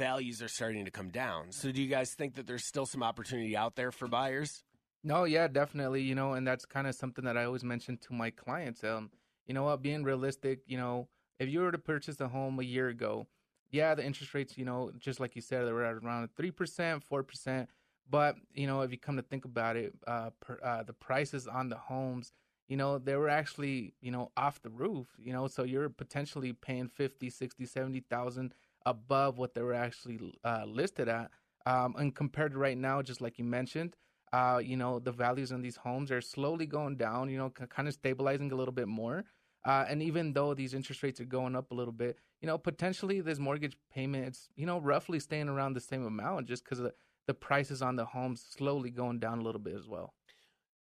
values 0.00 0.40
are 0.40 0.48
starting 0.48 0.86
to 0.86 0.90
come 0.90 1.10
down. 1.10 1.52
So 1.52 1.70
do 1.70 1.82
you 1.82 1.88
guys 1.88 2.14
think 2.14 2.34
that 2.36 2.46
there's 2.46 2.64
still 2.64 2.86
some 2.86 3.02
opportunity 3.02 3.54
out 3.54 3.76
there 3.76 3.92
for 3.92 4.08
buyers? 4.08 4.64
No, 5.04 5.24
yeah, 5.24 5.46
definitely. 5.46 6.02
You 6.02 6.14
know, 6.14 6.32
and 6.32 6.46
that's 6.46 6.64
kind 6.64 6.86
of 6.86 6.94
something 6.94 7.24
that 7.26 7.36
I 7.36 7.44
always 7.44 7.64
mention 7.64 7.98
to 7.98 8.14
my 8.14 8.30
clients. 8.30 8.82
Um, 8.82 9.10
you 9.46 9.52
know 9.54 9.64
what, 9.64 9.82
being 9.82 10.02
realistic, 10.02 10.60
you 10.66 10.78
know, 10.78 11.08
if 11.38 11.48
you 11.50 11.60
were 11.60 11.72
to 11.72 11.78
purchase 11.78 12.18
a 12.20 12.28
home 12.28 12.58
a 12.60 12.62
year 12.62 12.88
ago, 12.88 13.26
yeah, 13.70 13.94
the 13.94 14.04
interest 14.04 14.32
rates, 14.34 14.56
you 14.56 14.64
know, 14.64 14.90
just 14.98 15.20
like 15.20 15.36
you 15.36 15.42
said, 15.42 15.66
they 15.66 15.72
were 15.72 15.84
at 15.84 16.02
around 16.02 16.30
three 16.36 16.50
percent, 16.50 17.02
four 17.02 17.22
percent. 17.22 17.68
But 18.08 18.36
you 18.54 18.66
know, 18.66 18.80
if 18.80 18.90
you 18.90 18.98
come 18.98 19.16
to 19.16 19.22
think 19.22 19.44
about 19.44 19.76
it, 19.76 19.92
uh, 20.06 20.30
per, 20.40 20.58
uh, 20.64 20.82
the 20.82 20.94
prices 20.94 21.46
on 21.46 21.68
the 21.68 21.76
homes, 21.76 22.32
you 22.68 22.76
know, 22.76 22.98
they 22.98 23.16
were 23.16 23.28
actually, 23.28 23.94
you 24.00 24.10
know, 24.10 24.30
off 24.36 24.62
the 24.62 24.70
roof. 24.70 25.08
You 25.18 25.32
know, 25.34 25.46
so 25.46 25.62
you're 25.62 25.90
potentially 25.90 26.52
paying 26.52 26.88
fifty, 26.88 27.28
sixty, 27.28 27.66
seventy 27.66 28.00
thousand 28.00 28.54
above 28.86 29.38
what 29.38 29.54
they 29.54 29.62
were 29.62 29.74
actually 29.74 30.18
uh, 30.44 30.64
listed 30.66 31.08
at. 31.08 31.30
Um, 31.66 31.94
and 31.98 32.14
compared 32.14 32.52
to 32.52 32.58
right 32.58 32.78
now, 32.78 33.02
just 33.02 33.20
like 33.20 33.38
you 33.38 33.44
mentioned, 33.44 33.96
uh, 34.32 34.60
you 34.62 34.76
know, 34.76 34.98
the 34.98 35.12
values 35.12 35.50
in 35.50 35.60
these 35.60 35.76
homes 35.76 36.10
are 36.10 36.20
slowly 36.20 36.66
going 36.66 36.96
down, 36.96 37.28
you 37.28 37.36
know, 37.36 37.52
c- 37.58 37.66
kind 37.66 37.88
of 37.88 37.94
stabilizing 37.94 38.52
a 38.52 38.54
little 38.54 38.72
bit 38.72 38.88
more. 38.88 39.24
Uh, 39.66 39.84
and 39.88 40.02
even 40.02 40.32
though 40.32 40.54
these 40.54 40.72
interest 40.72 41.02
rates 41.02 41.20
are 41.20 41.26
going 41.26 41.54
up 41.54 41.70
a 41.70 41.74
little 41.74 41.92
bit, 41.92 42.16
you 42.40 42.46
know, 42.46 42.56
potentially 42.56 43.20
this 43.20 43.38
mortgage 43.38 43.76
payment, 43.92 44.26
it's, 44.26 44.48
you 44.56 44.64
know, 44.64 44.78
roughly 44.78 45.20
staying 45.20 45.48
around 45.48 45.74
the 45.74 45.80
same 45.80 46.06
amount 46.06 46.46
just 46.46 46.64
because 46.64 46.78
the, 46.78 46.94
the 47.26 47.34
prices 47.34 47.82
on 47.82 47.96
the 47.96 48.04
homes 48.04 48.42
slowly 48.56 48.90
going 48.90 49.18
down 49.18 49.38
a 49.38 49.42
little 49.42 49.60
bit 49.60 49.74
as 49.74 49.86
well. 49.86 50.14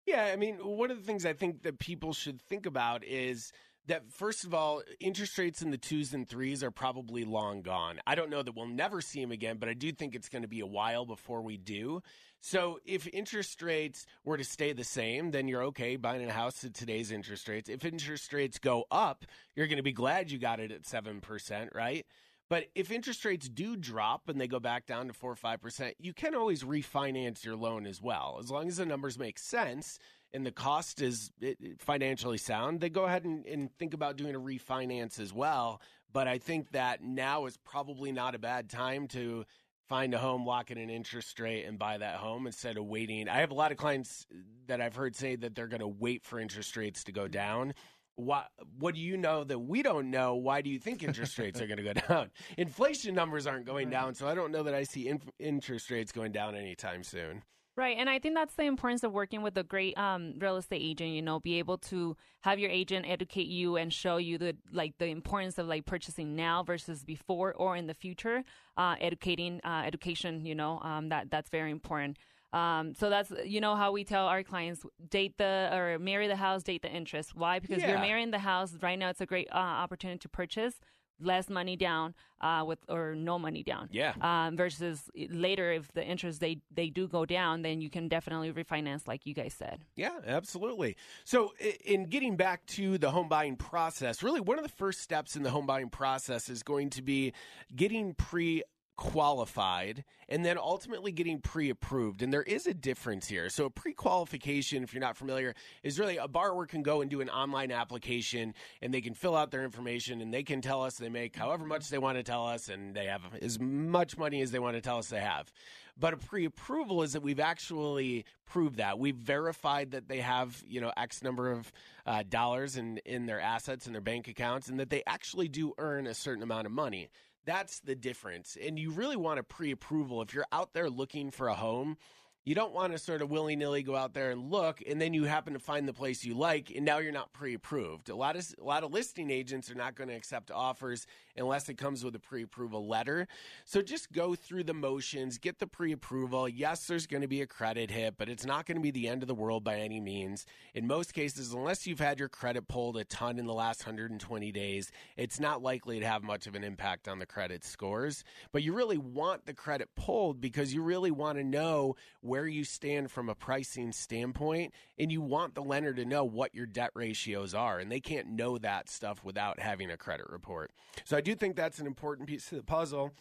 Yeah, 0.06 0.30
I 0.34 0.38
mean, 0.38 0.56
one 0.56 0.92
of 0.92 0.98
the 0.98 1.04
things 1.04 1.26
I 1.26 1.34
think 1.34 1.64
that 1.64 1.78
people 1.78 2.14
should 2.14 2.42
think 2.42 2.66
about 2.66 3.04
is 3.04 3.52
that 3.90 4.12
first 4.12 4.44
of 4.44 4.54
all, 4.54 4.84
interest 5.00 5.38
rates 5.38 5.62
in 5.62 5.72
the 5.72 5.78
twos 5.78 6.14
and 6.14 6.28
threes 6.28 6.64
are 6.64 6.72
probably 6.72 7.24
long 7.26 7.62
gone. 7.64 8.00
I 8.06 8.14
don't 8.14 8.30
know 8.30 8.44
that 8.44 8.56
we'll 8.56 8.68
never 8.68 9.02
see 9.02 9.20
them 9.20 9.32
again, 9.32 9.58
but 9.58 9.68
I 9.68 9.74
do 9.74 9.92
think 9.92 10.16
it's 10.16 10.30
going 10.30 10.44
to 10.44 10.48
be 10.48 10.60
a 10.60 10.68
while 10.68 11.06
before 11.06 11.42
we 11.42 11.58
do. 11.58 12.02
So 12.40 12.80
if 12.86 13.08
interest 13.08 13.62
rates 13.62 14.06
were 14.24 14.38
to 14.38 14.44
stay 14.44 14.74
the 14.74 14.84
same, 14.84 15.32
then 15.32 15.48
you're 15.48 15.64
okay 15.64 15.96
buying 15.96 16.30
a 16.30 16.32
house 16.32 16.64
at 16.64 16.76
today's 16.76 17.12
interest 17.12 17.48
rates. 17.48 17.68
If 17.68 17.84
interest 17.84 18.32
rates 18.32 18.60
go 18.60 18.86
up, 18.92 19.26
you're 19.56 19.68
going 19.68 19.78
to 19.78 19.84
be 19.84 19.92
glad 19.92 20.30
you 20.32 20.38
got 20.38 20.60
it 20.60 20.72
at 20.72 20.84
7%, 20.84 21.74
right? 21.74 22.06
But 22.48 22.66
if 22.74 22.92
interest 22.92 23.26
rates 23.26 23.50
do 23.50 23.76
drop 23.76 24.30
and 24.30 24.40
they 24.40 24.48
go 24.48 24.60
back 24.60 24.86
down 24.86 25.08
to 25.08 25.14
4 25.14 25.32
or 25.32 25.36
5%, 25.36 25.94
you 26.00 26.14
can 26.14 26.34
always 26.34 26.64
refinance 26.64 27.44
your 27.44 27.56
loan 27.56 27.86
as 27.86 28.02
well. 28.02 28.38
As 28.40 28.50
long 28.50 28.68
as 28.68 28.78
the 28.78 28.86
numbers 28.86 29.20
make 29.20 29.38
sense 29.38 30.00
and 30.34 30.46
the 30.46 30.52
cost 30.52 31.02
is 31.02 31.32
eh, 31.42 31.54
eh, 31.64 31.68
financially 31.80 32.38
sound, 32.38 32.80
they 32.80 32.90
go 32.90 33.06
ahead 33.06 33.26
and, 33.26 33.46
and 33.46 33.72
think 33.78 33.94
about 33.94 34.18
doing 34.18 34.36
a 34.36 34.40
refinance 34.40 35.20
as 35.20 35.34
well. 35.34 35.82
But 36.12 36.28
I 36.28 36.38
think 36.38 36.72
that 36.72 37.04
now 37.04 37.46
is 37.46 37.58
probably 37.58 38.12
not 38.12 38.36
a 38.36 38.40
bad 38.40 38.70
time 38.70 39.08
to 39.10 39.46
find 39.88 40.14
a 40.14 40.18
home, 40.18 40.46
lock 40.46 40.72
in 40.72 40.78
an 40.78 40.90
interest 40.90 41.40
rate, 41.40 41.66
and 41.66 41.78
buy 41.78 41.98
that 41.98 42.16
home 42.16 42.46
instead 42.46 42.78
of 42.78 42.86
waiting. 42.86 43.28
I 43.28 43.38
have 43.38 43.52
a 43.52 43.56
lot 43.56 43.72
of 43.72 43.78
clients 43.78 44.26
that 44.68 44.82
I've 44.82 44.96
heard 44.96 45.16
say 45.16 45.36
that 45.36 45.56
they're 45.56 45.68
going 45.68 45.82
to 45.82 45.88
wait 45.88 46.24
for 46.24 46.40
interest 46.40 46.78
rates 46.78 47.04
to 47.06 47.12
go 47.12 47.28
down. 47.28 47.74
What 48.16 48.48
what 48.78 48.96
do 48.96 49.02
you 49.02 49.16
know 49.16 49.46
that 49.46 49.60
we 49.60 49.82
don't 49.82 50.12
know? 50.12 50.36
Why 50.36 50.62
do 50.62 50.70
you 50.70 50.78
think 50.78 51.04
interest 51.04 51.38
rates 51.40 51.62
are 51.62 51.68
going 51.68 51.78
to 51.78 51.84
go 51.84 51.94
down? 52.08 52.32
Inflation 52.58 53.16
numbers 53.16 53.48
aren't 53.48 53.66
going 53.66 53.90
down, 53.90 54.14
so 54.14 54.28
I 54.28 54.36
don't 54.36 54.52
know 54.52 54.64
that 54.64 54.74
I 54.74 54.84
see 54.84 55.08
in, 55.08 55.22
interest 55.40 55.90
rates 55.90 56.12
going 56.12 56.34
down 56.34 56.56
anytime 56.56 57.04
soon. 57.04 57.44
Right, 57.80 57.96
and 57.98 58.10
I 58.10 58.20
think 58.20 58.36
that's 58.36 58.56
the 58.56 58.64
importance 58.64 59.06
of 59.06 59.14
working 59.14 59.42
with 59.42 59.58
a 59.58 59.64
great 59.64 59.98
um, 59.98 60.34
real 60.38 60.58
estate 60.58 60.82
agent. 60.84 61.12
You 61.12 61.22
know, 61.22 61.40
be 61.40 61.60
able 61.60 61.78
to 61.78 62.18
have 62.42 62.60
your 62.60 62.70
agent 62.70 63.06
educate 63.08 63.48
you 63.48 63.78
and 63.78 63.94
show 63.94 64.18
you 64.18 64.38
the 64.38 64.58
like 64.74 64.98
the 64.98 65.06
importance 65.06 65.58
of 65.58 65.66
like 65.66 65.86
purchasing 65.86 66.36
now 66.36 66.62
versus 66.62 67.06
before 67.06 67.54
or 67.54 67.78
in 67.78 67.88
the 67.88 67.94
future. 67.94 68.44
Uh, 68.76 68.96
educating, 69.00 69.62
uh, 69.64 69.84
education. 69.86 70.46
You 70.46 70.56
know, 70.56 70.80
um, 70.80 71.08
that 71.08 71.32
that's 71.32 71.50
very 71.50 71.72
important. 71.72 72.18
Um, 72.52 72.96
so 72.96 73.10
that's 73.10 73.32
you 73.46 73.62
know 73.62 73.78
how 73.78 73.94
we 73.94 74.04
tell 74.04 74.26
our 74.26 74.44
clients 74.44 74.86
date 75.10 75.38
the 75.38 75.70
or 75.72 76.00
marry 76.00 76.28
the 76.28 76.36
house, 76.36 76.64
date 76.64 76.82
the 76.82 76.92
interest. 76.92 77.34
Why? 77.34 77.60
Because 77.60 77.82
Yeah. 77.82 77.92
you're 77.92 78.00
marrying 78.00 78.32
the 78.32 78.40
house 78.40 78.76
right 78.82 79.00
now. 79.00 79.08
It's 79.10 79.22
a 79.22 79.26
great 79.26 79.48
uh, 79.54 79.56
opportunity 79.56 80.20
to 80.20 80.28
purchase 80.28 80.82
less 81.20 81.50
money 81.50 81.76
down 81.76 82.14
uh, 82.42 82.64
with 82.66 82.80
or 82.88 83.16
no 83.16 83.38
money 83.38 83.64
down. 83.64 83.90
Yeah. 83.92 84.14
Um, 84.22 84.56
versus 84.56 85.10
later, 85.30 85.72
if 85.72 85.92
the 85.94 86.04
interest 86.04 86.40
they 86.40 86.62
they 86.72 86.90
do 86.90 87.08
go 87.08 87.26
down, 87.26 87.62
then 87.62 87.82
you 87.82 87.90
can 87.90 88.08
definitely 88.08 88.52
refinance, 88.52 89.08
like 89.08 89.26
you 89.26 89.34
guys 89.34 89.54
said. 89.54 89.86
Yeah, 89.96 90.20
absolutely. 90.26 90.96
So, 91.26 91.54
in 91.86 92.06
getting 92.06 92.36
back 92.36 92.66
to 92.68 92.98
the 92.98 93.12
home 93.12 93.28
buying 93.28 93.56
process, 93.56 94.24
really 94.24 94.42
one 94.42 94.58
of 94.58 94.64
the 94.64 94.70
first 94.70 95.02
steps 95.02 95.36
in 95.36 95.44
the 95.44 95.50
home 95.50 95.66
buying 95.66 95.90
process 95.90 96.50
is 96.50 96.64
going 96.64 96.90
to 96.92 97.02
be 97.02 97.34
getting 97.76 98.14
pre 98.14 98.64
qualified 99.00 100.04
and 100.28 100.44
then 100.44 100.58
ultimately 100.58 101.14
getting 101.14 101.40
pre-approved. 101.40 102.22
And 102.22 102.34
there 102.34 102.44
is 102.44 102.68
a 102.68 102.74
difference 102.74 103.30
here. 103.30 103.50
So 103.50 103.64
a 103.64 103.70
pre-qualification 103.70 104.84
if 104.84 104.94
you're 104.94 105.00
not 105.00 105.16
familiar 105.16 105.56
is 105.84 105.98
really 105.98 106.18
a 106.18 106.28
borrower 106.28 106.66
can 106.66 106.84
go 106.84 107.00
and 107.00 107.10
do 107.10 107.22
an 107.22 107.30
online 107.30 107.72
application 107.72 108.54
and 108.82 108.94
they 108.94 109.00
can 109.00 109.14
fill 109.14 109.38
out 109.38 109.52
their 109.52 109.64
information 109.64 110.20
and 110.20 110.34
they 110.34 110.44
can 110.44 110.60
tell 110.60 110.84
us 110.84 110.98
they 110.98 111.08
make 111.08 111.34
however 111.34 111.66
much 111.66 111.90
they 111.90 111.98
want 111.98 112.18
to 112.18 112.24
tell 112.24 112.46
us 112.46 112.68
and 112.68 112.94
they 112.94 113.06
have 113.06 113.22
as 113.42 113.58
much 113.58 114.18
money 114.18 114.42
as 114.42 114.52
they 114.52 114.60
want 114.60 114.76
to 114.76 114.82
tell 114.82 114.98
us 114.98 115.08
they 115.08 115.22
have. 115.22 115.50
But 115.98 116.14
a 116.14 116.18
pre-approval 116.18 117.04
is 117.04 117.14
that 117.14 117.22
we've 117.22 117.40
actually 117.40 118.26
proved 118.46 118.78
that. 118.78 119.00
We've 119.00 119.16
verified 119.16 119.92
that 119.92 120.10
they 120.10 120.20
have 120.20 120.62
you 120.68 120.82
know 120.82 120.92
x 120.98 121.24
number 121.24 121.52
of 121.52 121.72
uh, 122.06 122.24
dollars 122.28 122.76
in 122.76 122.98
in 123.06 123.28
their 123.28 123.40
assets 123.40 123.88
in 123.88 123.94
their 123.94 124.02
bank 124.02 124.28
accounts 124.28 124.68
and 124.68 124.78
that 124.82 124.90
they 124.90 125.04
actually 125.08 125.48
do 125.48 125.74
earn 125.78 126.06
a 126.06 126.14
certain 126.14 126.44
amount 126.44 126.66
of 126.66 126.74
money 126.74 127.08
that's 127.46 127.80
the 127.80 127.96
difference. 127.96 128.58
And 128.62 128.78
you 128.78 128.92
really 128.92 129.16
want 129.16 129.40
a 129.40 129.44
pre-approval. 129.44 130.22
If 130.22 130.34
you're 130.34 130.46
out 130.52 130.74
there 130.74 130.90
looking 130.90 131.32
for 131.32 131.48
a 131.48 131.56
home 131.56 131.98
you 132.46 132.56
don't 132.56 132.74
want 132.74 132.94
to 132.94 132.98
sort 132.98 133.22
of 133.22 133.30
willy-nilly 133.30 133.84
go 133.84 133.96
out 133.96 134.14
there 134.14 134.32
and 134.32 134.50
look 134.50 134.82
and 134.88 135.00
then 135.00 135.14
you 135.14 135.26
happen 135.26 135.54
to 135.54 135.60
find 135.60 135.88
the 135.88 135.94
place 135.94 136.24
you 136.24 136.34
like 136.34 136.72
and 136.76 136.86
now 136.86 136.98
you're 136.98 137.12
not 137.12 137.32
pre-approved. 137.34 138.10
A 138.10 138.16
lot 138.16 138.36
of 138.36 138.56
a 138.60 138.64
lot 138.64 138.84
of 138.84 138.92
listing 138.92 139.30
agents 139.30 139.70
are 139.70 139.76
not 139.76 139.96
going 139.96 140.10
to 140.10 140.16
accept 140.16 140.50
offers 140.50 141.06
unless 141.40 141.70
it 141.70 141.78
comes 141.78 142.04
with 142.04 142.16
a 142.16 142.20
pre-approval 142.20 142.88
letter. 142.88 143.28
So 143.66 143.82
just 143.82 144.12
go 144.12 144.36
through 144.36 144.66
the 144.66 144.74
motions 144.74 145.38
get 145.38 145.60
the 145.60 145.68
pre-approval. 145.68 146.48
Yes 146.48 146.86
there's 146.86 147.08
going 147.08 147.22
to 147.22 147.28
be 147.28 147.42
a 147.42 147.48
credit 147.48 147.90
hit 147.90 148.16
but 148.18 148.30
it's 148.30 148.46
not 148.46 148.66
going 148.66 148.78
to 148.78 148.82
be 148.82 148.92
the 148.92 149.08
end 149.08 149.24
of 149.24 149.28
the 149.28 149.36
world 149.36 149.64
by 149.64 149.80
any 149.80 150.00
means. 150.00 150.46
In 150.74 150.88
most 150.88 151.14
cases 151.14 151.54
unless 151.54 151.88
you've 151.88 152.00
had 152.00 152.20
your 152.20 152.30
credit 152.30 152.68
pulled 152.68 152.98
a 152.98 153.04
ton 153.06 153.40
in 153.40 153.46
the 153.46 153.54
last 153.54 153.86
120 153.86 154.52
days 154.52 154.92
it's 155.18 155.40
not 155.40 155.62
likely 155.62 156.00
to 156.00 156.06
have 156.06 156.24
much 156.24 156.48
of 156.48 156.56
an 156.56 156.64
impact 156.64 157.08
on 157.08 157.20
the 157.20 157.26
credit 157.26 157.64
scores. 157.64 158.24
But 158.52 158.64
you 158.64 158.74
really 158.74 158.98
want 158.98 159.46
the 159.46 159.54
credit 159.54 159.90
pulled 159.96 160.42
because 160.42 160.74
you 160.74 160.82
really 160.82 161.12
want 161.12 161.38
to 161.38 161.44
know 161.44 161.96
where 162.22 162.48
you 162.48 162.64
stand 162.64 163.12
from 163.12 163.30
a 163.30 163.36
pricing 163.36 163.92
standpoint 163.92 164.74
and 164.98 165.12
you 165.12 165.22
want 165.22 165.56
the 165.56 165.64
lender 165.64 165.94
to 165.94 166.06
know 166.06 166.24
what 166.24 166.54
your 166.54 166.66
debt 166.66 166.92
ratios 166.94 167.54
are 167.54 167.80
and 167.80 167.92
they 167.92 168.00
can't 168.00 168.28
know 168.28 168.58
that 168.58 168.90
stuff 168.90 169.24
without 169.24 169.60
having 169.60 169.90
a 169.90 169.98
credit 169.98 170.28
report. 170.30 170.72
So 171.06 171.18
i 171.18 171.22
do 171.22 171.29
think 171.36 171.56
that's 171.56 171.80
an 171.80 171.88
important 171.88 172.28
piece 172.28 172.52
of 172.52 172.58
the 172.58 172.64
puzzle 172.64 173.12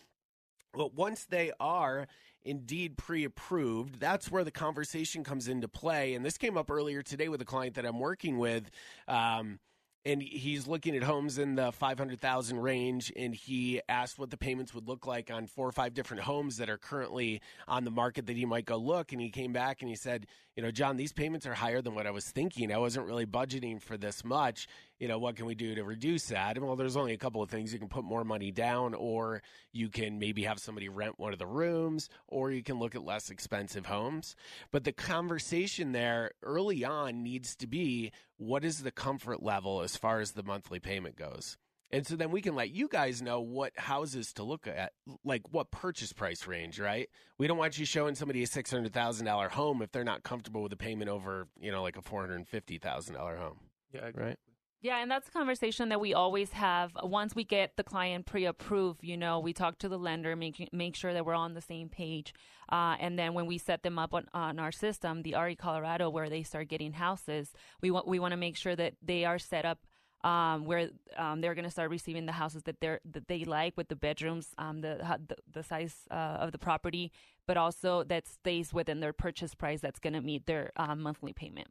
but 0.75 0.95
once 0.95 1.25
they 1.25 1.51
are 1.59 2.07
indeed 2.43 2.97
pre 2.97 3.25
approved, 3.25 4.01
that's 4.01 4.31
where 4.31 4.45
the 4.45 4.51
conversation 4.51 5.25
comes 5.25 5.49
into 5.49 5.69
play. 5.69 6.15
And 6.15 6.25
this 6.25 6.39
came 6.39 6.57
up 6.57 6.71
earlier 6.71 7.03
today 7.03 7.29
with 7.29 7.41
a 7.41 7.45
client 7.45 7.75
that 7.75 7.87
I'm 7.87 7.99
working 7.99 8.39
with. 8.39 8.71
Um, 9.07 9.59
and 10.05 10.23
he's 10.23 10.67
looking 10.67 10.97
at 10.97 11.03
homes 11.03 11.39
in 11.39 11.57
the 11.57 11.73
500,000 11.73 12.61
range 12.61 13.13
and 13.17 13.35
he 13.35 13.83
asked 13.89 14.19
what 14.19 14.31
the 14.31 14.37
payments 14.39 14.73
would 14.73 14.89
look 14.89 15.07
like 15.07 15.31
on 15.31 15.47
four 15.47 15.69
or 15.69 15.73
five 15.73 15.93
different 15.93 16.23
homes 16.23 16.59
that 16.59 16.71
are 16.71 16.79
currently 16.79 17.43
on 17.67 17.85
the 17.85 17.91
market 17.91 18.27
that 18.27 18.37
he 18.37 18.47
might 18.47 18.65
go 18.65 18.77
look 18.77 19.13
and 19.13 19.21
he 19.21 19.29
came 19.29 19.53
back 19.53 19.83
and 19.83 19.91
he 19.91 19.97
said, 19.97 20.27
you 20.59 20.65
know, 20.65 20.73
John, 20.73 20.97
these 20.97 21.13
payments 21.13 21.47
are 21.47 21.55
higher 21.55 21.81
than 21.81 21.95
what 21.95 22.09
I 22.09 22.11
was 22.11 22.29
thinking. 22.29 22.73
I 22.73 22.79
wasn't 22.79 23.07
really 23.07 23.27
budgeting 23.27 23.81
for 23.81 23.97
this 23.97 24.25
much. 24.25 24.67
You 24.99 25.07
know, 25.07 25.17
what 25.17 25.37
can 25.37 25.47
we 25.47 25.55
do 25.55 25.77
to 25.77 25.85
reduce 25.85 26.25
that? 26.31 26.57
And 26.57 26.67
well, 26.67 26.75
there's 26.75 26.97
only 26.97 27.13
a 27.13 27.17
couple 27.17 27.41
of 27.41 27.49
things. 27.49 27.73
You 27.73 27.79
can 27.79 27.87
put 27.87 28.03
more 28.03 28.25
money 28.25 28.51
down 28.51 28.95
or 28.95 29.41
you 29.71 29.89
can 29.89 30.19
maybe 30.19 30.43
have 30.43 30.59
somebody 30.59 30.89
rent 30.89 31.17
one 31.17 31.33
of 31.33 31.39
the 31.39 31.47
rooms 31.47 32.09
or 32.27 32.51
you 32.51 32.65
can 32.65 32.81
look 32.81 32.97
at 32.97 33.05
less 33.05 33.31
expensive 33.31 33.87
homes. 33.87 34.35
But 34.73 34.83
the 34.83 34.91
conversation 34.91 35.93
there 35.93 36.33
early 36.43 36.85
on 36.85 37.23
needs 37.23 37.55
to 37.55 37.69
be 37.69 38.11
what 38.37 38.65
is 38.65 38.83
the 38.83 38.91
comfort 38.91 39.41
level 39.41 39.83
as 39.83 39.97
far 39.97 40.19
as 40.19 40.33
the 40.33 40.43
monthly 40.43 40.81
payment 40.81 41.15
goes? 41.15 41.57
And 41.91 42.07
so 42.07 42.17
then 42.17 42.31
we 42.31 42.43
can 42.43 42.55
let 42.55 42.71
you 42.71 42.89
guys 42.89 43.23
know 43.23 43.41
what 43.41 43.73
houses 43.79 44.33
to 44.35 44.43
look 44.43 44.67
at, 44.67 44.93
like 45.25 45.43
what 45.53 45.71
purchase 45.71 46.13
price 46.13 46.47
range, 46.47 46.79
right? 46.79 47.09
We 47.39 47.47
don't 47.47 47.57
want 47.57 47.79
you 47.79 47.87
showing 47.87 48.15
somebody 48.15 48.43
a 48.43 48.47
six 48.47 48.71
hundred 48.71 48.93
thousand 48.93 49.27
dollar 49.27 49.49
home 49.49 49.81
if 49.81 49.91
they're 49.93 50.05
not 50.05 50.23
comfortable 50.23 50.63
with 50.63 50.73
a 50.73 50.77
payment 50.77 51.09
over, 51.11 51.49
you 51.59 51.73
know, 51.73 51.83
like 51.83 51.97
a 51.97 52.03
four 52.03 52.21
hundred 52.21 52.47
fifty 52.47 52.79
thousand 52.79 53.15
dollar 53.15 53.37
home, 53.37 53.61
Yeah, 53.93 54.11
right? 54.15 54.37
Yeah, 54.81 55.03
and 55.03 55.11
that's 55.11 55.27
a 55.27 55.33
conversation 55.33 55.89
that 55.89 56.01
we 56.01 56.15
always 56.15 56.53
have. 56.53 56.93
Once 57.03 57.35
we 57.35 57.43
get 57.43 57.77
the 57.77 57.83
client 57.83 58.27
pre-approved, 58.27 59.03
you 59.03 59.17
know, 59.17 59.41
we 59.41 59.53
talk 59.53 59.79
to 59.79 59.89
the 59.89 59.99
lender, 59.99 60.37
make 60.37 60.69
make 60.73 60.95
sure 60.95 61.13
that 61.13 61.27
we're 61.27 61.35
on 61.35 61.55
the 61.55 61.61
same 61.61 61.89
page, 61.89 62.33
uh, 62.71 62.97
and 63.01 63.19
then 63.19 63.35
when 63.35 63.47
we 63.47 63.59
set 63.59 63.83
them 63.83 63.99
up 63.99 64.15
on, 64.15 64.27
on 64.35 64.61
our 64.61 64.71
system, 64.71 65.23
the 65.23 65.35
RE 65.35 65.57
Colorado, 65.57 66.11
where 66.11 66.31
they 66.31 66.45
start 66.45 66.69
getting 66.69 66.93
houses, 66.93 67.53
we 67.83 67.91
want 67.91 68.07
we 68.07 68.21
want 68.21 68.33
to 68.33 68.37
make 68.37 68.57
sure 68.57 68.77
that 68.77 68.95
they 69.03 69.25
are 69.25 69.39
set 69.39 69.65
up 69.65 69.81
um, 70.25 70.65
where 70.65 70.91
um, 71.17 71.41
they're 71.41 71.55
going 71.55 71.65
to 71.65 71.71
start 71.71 71.91
receiving 71.91 72.27
the 72.27 72.33
houses 72.33 72.63
that 72.65 72.81
they 72.81 72.99
that 73.13 73.29
they 73.29 73.45
like 73.45 73.77
with 73.77 73.89
the 73.89 73.97
bedrooms, 73.97 74.49
um, 74.59 74.81
the, 74.81 74.99
the 75.29 75.37
the 75.53 75.63
size 75.63 75.95
uh, 76.11 76.39
of 76.41 76.53
the 76.53 76.59
property, 76.59 77.13
but 77.47 77.57
also 77.57 78.05
that 78.05 78.27
stays 78.27 78.73
within 78.73 79.01
their 79.01 79.13
purchase 79.13 79.55
price 79.55 79.81
that's 79.81 80.01
going 80.01 80.15
to 80.15 80.21
meet 80.21 80.47
their 80.47 80.73
um, 80.77 81.01
monthly 81.01 81.33
payment. 81.33 81.69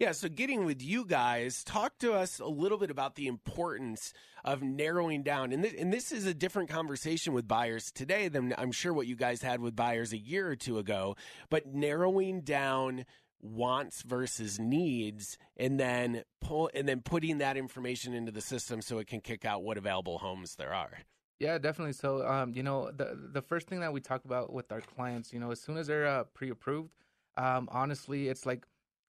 Yeah, 0.00 0.10
so 0.10 0.28
getting 0.28 0.64
with 0.64 0.82
you 0.82 1.04
guys, 1.06 1.62
talk 1.62 1.98
to 1.98 2.14
us 2.14 2.40
a 2.40 2.46
little 2.46 2.78
bit 2.78 2.90
about 2.90 3.14
the 3.14 3.28
importance 3.28 4.12
of 4.44 4.60
narrowing 4.60 5.22
down. 5.22 5.52
And, 5.52 5.62
th- 5.62 5.76
and 5.78 5.92
this 5.92 6.10
is 6.10 6.26
a 6.26 6.34
different 6.34 6.68
conversation 6.68 7.32
with 7.32 7.46
buyers 7.46 7.92
today 7.92 8.26
than 8.26 8.52
I'm 8.58 8.72
sure 8.72 8.92
what 8.92 9.06
you 9.06 9.14
guys 9.14 9.40
had 9.40 9.60
with 9.60 9.76
buyers 9.76 10.12
a 10.12 10.18
year 10.18 10.48
or 10.48 10.56
two 10.56 10.78
ago, 10.78 11.14
but 11.48 11.72
narrowing 11.72 12.40
down 12.40 13.04
wants 13.40 14.02
versus 14.02 14.58
needs 14.58 15.36
and 15.56 15.78
then 15.78 16.22
pull 16.40 16.70
and 16.74 16.88
then 16.88 17.00
putting 17.00 17.38
that 17.38 17.56
information 17.56 18.14
into 18.14 18.32
the 18.32 18.40
system 18.40 18.80
so 18.80 18.98
it 18.98 19.06
can 19.06 19.20
kick 19.20 19.44
out 19.44 19.62
what 19.62 19.76
available 19.76 20.18
homes 20.18 20.56
there 20.56 20.72
are. 20.72 20.98
Yeah, 21.40 21.58
definitely. 21.58 21.92
So, 21.92 22.26
um, 22.26 22.54
you 22.54 22.62
know, 22.62 22.90
the 22.90 23.18
the 23.32 23.42
first 23.42 23.68
thing 23.68 23.80
that 23.80 23.92
we 23.92 24.00
talk 24.00 24.24
about 24.24 24.52
with 24.52 24.70
our 24.72 24.80
clients, 24.80 25.32
you 25.32 25.40
know, 25.40 25.50
as 25.50 25.60
soon 25.60 25.76
as 25.76 25.88
they're 25.88 26.06
uh, 26.06 26.24
pre-approved, 26.32 26.94
um, 27.36 27.68
honestly, 27.72 28.28
it's 28.28 28.46
like, 28.46 28.64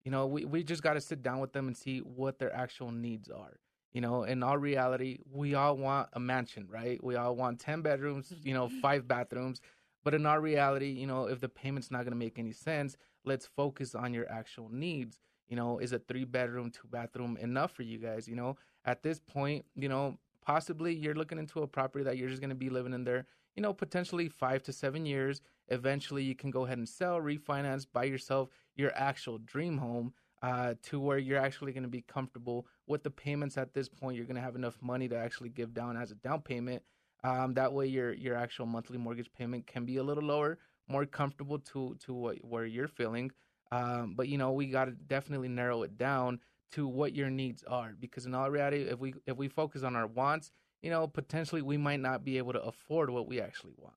you 0.05 0.11
know, 0.11 0.27
we 0.27 0.45
we 0.45 0.65
just 0.65 0.83
got 0.83 0.95
to 0.95 1.01
sit 1.01 1.23
down 1.23 1.39
with 1.39 1.53
them 1.53 1.69
and 1.69 1.77
see 1.77 1.99
what 1.99 2.39
their 2.39 2.55
actual 2.55 2.91
needs 2.91 3.31
are. 3.31 3.61
You 3.93 4.01
know, 4.01 4.25
in 4.25 4.43
all 4.43 4.59
reality, 4.59 5.19
we 5.31 5.55
all 5.55 5.77
want 5.77 6.09
a 6.15 6.19
mansion, 6.19 6.67
right? 6.69 7.03
We 7.05 7.15
all 7.15 7.37
want 7.37 7.61
ten 7.61 7.83
bedrooms, 7.83 8.33
you 8.43 8.55
know, 8.55 8.69
five 8.83 9.07
bathrooms. 9.07 9.61
But 10.03 10.15
in 10.15 10.27
our 10.27 10.41
reality, 10.41 10.91
you 10.91 11.07
know, 11.07 11.27
if 11.27 11.41
the 11.41 11.49
payment's 11.49 11.91
not 11.91 12.01
going 12.01 12.13
to 12.13 12.19
make 12.19 12.39
any 12.39 12.53
sense, 12.53 12.97
let's 13.25 13.47
focus 13.47 13.95
on 13.95 14.15
your 14.15 14.31
actual 14.31 14.69
needs. 14.71 15.19
You 15.49 15.57
know, 15.57 15.79
is 15.79 15.93
a 15.93 15.99
three 15.99 16.25
bedroom, 16.25 16.71
two 16.71 16.89
bathroom 16.91 17.37
enough 17.41 17.73
for 17.73 17.83
you 17.83 17.99
guys? 17.99 18.27
You 18.27 18.37
know, 18.37 18.57
at 18.85 19.03
this 19.03 19.19
point, 19.21 19.65
you 19.75 19.89
know, 19.89 20.19
possibly 20.45 20.95
you're 20.95 21.15
looking 21.15 21.39
into 21.39 21.63
a 21.63 21.67
property 21.67 22.05
that 22.05 22.17
you're 22.17 22.29
just 22.29 22.41
going 22.41 22.51
to 22.51 22.57
be 22.57 22.71
living 22.71 22.93
in 22.95 23.05
there, 23.05 23.27
you 23.55 23.63
know, 23.63 23.73
potentially 23.73 24.29
five 24.29 24.63
to 24.65 24.73
seven 24.73 25.07
years. 25.07 25.41
Eventually, 25.69 26.23
you 26.23 26.35
can 26.35 26.51
go 26.51 26.65
ahead 26.65 26.79
and 26.79 26.89
sell, 26.89 27.21
refinance, 27.21 27.87
buy 27.91 28.05
yourself 28.05 28.49
your 28.77 28.93
actual 28.95 29.39
dream 29.39 29.79
home 29.79 30.13
uh, 30.43 30.75
to 30.83 31.01
where 31.01 31.19
you're 31.19 31.39
actually 31.39 31.73
going 31.73 31.85
to 31.85 31.89
be 31.89 32.03
comfortable 32.03 32.67
with 32.87 33.03
the 33.03 33.11
payments 33.11 33.57
at 33.57 33.73
this 33.73 33.89
point. 33.89 34.17
You're 34.17 34.27
going 34.27 34.37
to 34.37 34.43
have 34.43 34.57
enough 34.57 34.77
money 34.83 35.09
to 35.09 35.17
actually 35.17 35.49
give 35.49 35.73
down 35.73 35.97
as 35.97 36.11
a 36.11 36.17
down 36.17 36.43
payment. 36.43 36.83
Um, 37.23 37.55
that 37.55 37.73
way, 37.73 37.87
your 37.87 38.13
your 38.13 38.35
actual 38.37 38.67
monthly 38.67 38.99
mortgage 38.99 39.33
payment 39.33 39.67
can 39.67 39.87
be 39.87 39.97
a 39.97 40.03
little 40.03 40.23
lower, 40.25 40.59
more 40.89 41.07
comfortable 41.07 41.59
to 41.59 41.97
to 42.05 42.13
what 42.13 42.37
where 42.45 42.65
you're 42.65 42.89
feeling. 42.89 43.31
Um, 43.73 44.15
but 44.17 44.29
you 44.29 44.39
know, 44.39 44.53
we 44.53 44.67
got 44.67 44.87
to 44.87 44.93
definitely 44.93 45.49
narrow 45.49 45.83
it 45.83 45.99
down 45.99 46.41
to 46.73 46.87
what 46.87 47.15
your 47.15 47.31
needs 47.31 47.63
are 47.65 47.95
because 47.99 48.27
in 48.27 48.35
all 48.35 48.51
reality, 48.51 48.83
if 48.83 48.99
we 48.99 49.15
if 49.27 49.37
we 49.37 49.49
focus 49.49 49.83
on 49.83 49.97
our 49.97 50.07
wants, 50.07 50.51
you 50.83 50.91
know, 50.91 51.07
potentially 51.07 51.63
we 51.63 51.77
might 51.77 52.01
not 52.01 52.25
be 52.25 52.39
able 52.39 52.53
to 52.53 52.63
afford 52.63 53.11
what 53.11 53.27
we 53.27 53.41
actually 53.41 53.75
want. 53.77 53.95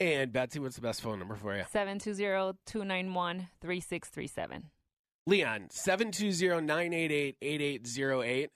And 0.00 0.32
Betsy, 0.32 0.58
what's 0.58 0.74
the 0.76 0.82
best 0.82 1.02
phone 1.02 1.18
number 1.20 1.36
for 1.36 1.56
you? 1.56 1.62
720-291-3637. 1.72 4.62
Leon, 5.26 5.68
720-988-8808. 5.70 8.48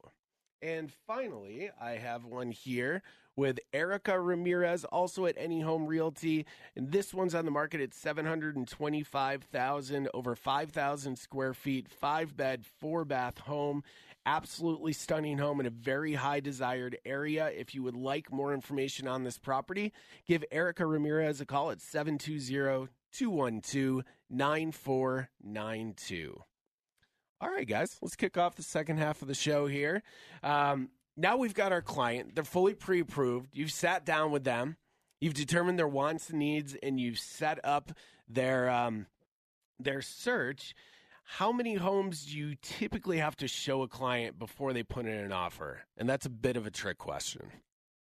And 0.61 0.92
finally, 1.07 1.71
I 1.81 1.92
have 1.92 2.25
one 2.25 2.51
here 2.51 3.05
with 3.38 3.59
Erica 3.72 4.20
Ramirez, 4.20 4.85
also 4.85 5.24
at 5.27 5.37
Any 5.38 5.61
Home 5.61 5.87
Realty. 5.87 6.44
And 6.74 6.90
this 6.90 7.14
one's 7.14 7.37
on 7.37 7.44
the 7.44 7.53
market 7.53 7.81
at 7.81 7.94
725,000, 7.94 10.09
over 10.12 10.35
5,000 10.35 11.16
square 11.16 11.55
feet, 11.55 11.88
five 11.88 12.37
bed, 12.37 12.66
four 12.66 13.05
bath 13.05 13.38
home. 13.38 13.85
Absolutely 14.27 14.92
stunning 14.92 15.38
home 15.38 15.61
in 15.61 15.66
a 15.66 15.70
very 15.70 16.14
high 16.14 16.40
desired 16.40 16.98
area. 17.07 17.53
If 17.57 17.77
you 17.77 17.85
would 17.85 17.94
like 17.94 18.33
more 18.33 18.53
information 18.53 19.07
on 19.07 19.22
this 19.22 19.38
property, 19.38 19.92
give 20.27 20.44
Erica 20.51 20.85
Ramirez 20.85 21.40
a 21.40 21.46
call 21.46 21.70
at 21.70 21.81
720 21.81 22.88
212 23.12 24.03
9492. 24.29 26.42
All 27.40 27.48
right, 27.48 27.68
guys, 27.68 27.96
let's 28.03 28.16
kick 28.16 28.37
off 28.37 28.57
the 28.57 28.64
second 28.64 28.96
half 28.96 29.22
of 29.22 29.29
the 29.29 29.35
show 29.35 29.68
here. 29.68 30.03
Um, 30.42 30.88
now 31.18 31.37
we've 31.37 31.54
got 31.54 31.72
our 31.72 31.83
client. 31.83 32.35
They're 32.35 32.44
fully 32.44 32.74
pre 32.74 33.00
approved. 33.00 33.50
You've 33.52 33.72
sat 33.72 34.07
down 34.07 34.31
with 34.31 34.44
them, 34.44 34.76
you've 35.20 35.35
determined 35.35 35.78
their 35.78 35.88
wants 35.88 36.31
and 36.31 36.38
needs, 36.38 36.76
and 36.83 36.98
you've 36.98 37.18
set 37.18 37.59
up 37.64 37.92
their, 38.28 38.70
um, 38.70 39.07
their 39.78 40.00
search. 40.00 40.74
How 41.24 41.52
many 41.52 41.74
homes 41.74 42.24
do 42.24 42.38
you 42.38 42.54
typically 42.62 43.18
have 43.18 43.37
to 43.37 43.48
show 43.48 43.83
a 43.83 43.88
client 43.88 44.38
before 44.38 44.72
they 44.72 44.83
put 44.83 45.04
in 45.04 45.12
an 45.12 45.33
offer? 45.33 45.83
And 45.98 46.09
that's 46.09 46.24
a 46.24 46.31
bit 46.31 46.57
of 46.57 46.66
a 46.66 46.70
trick 46.70 46.96
question. 46.96 47.50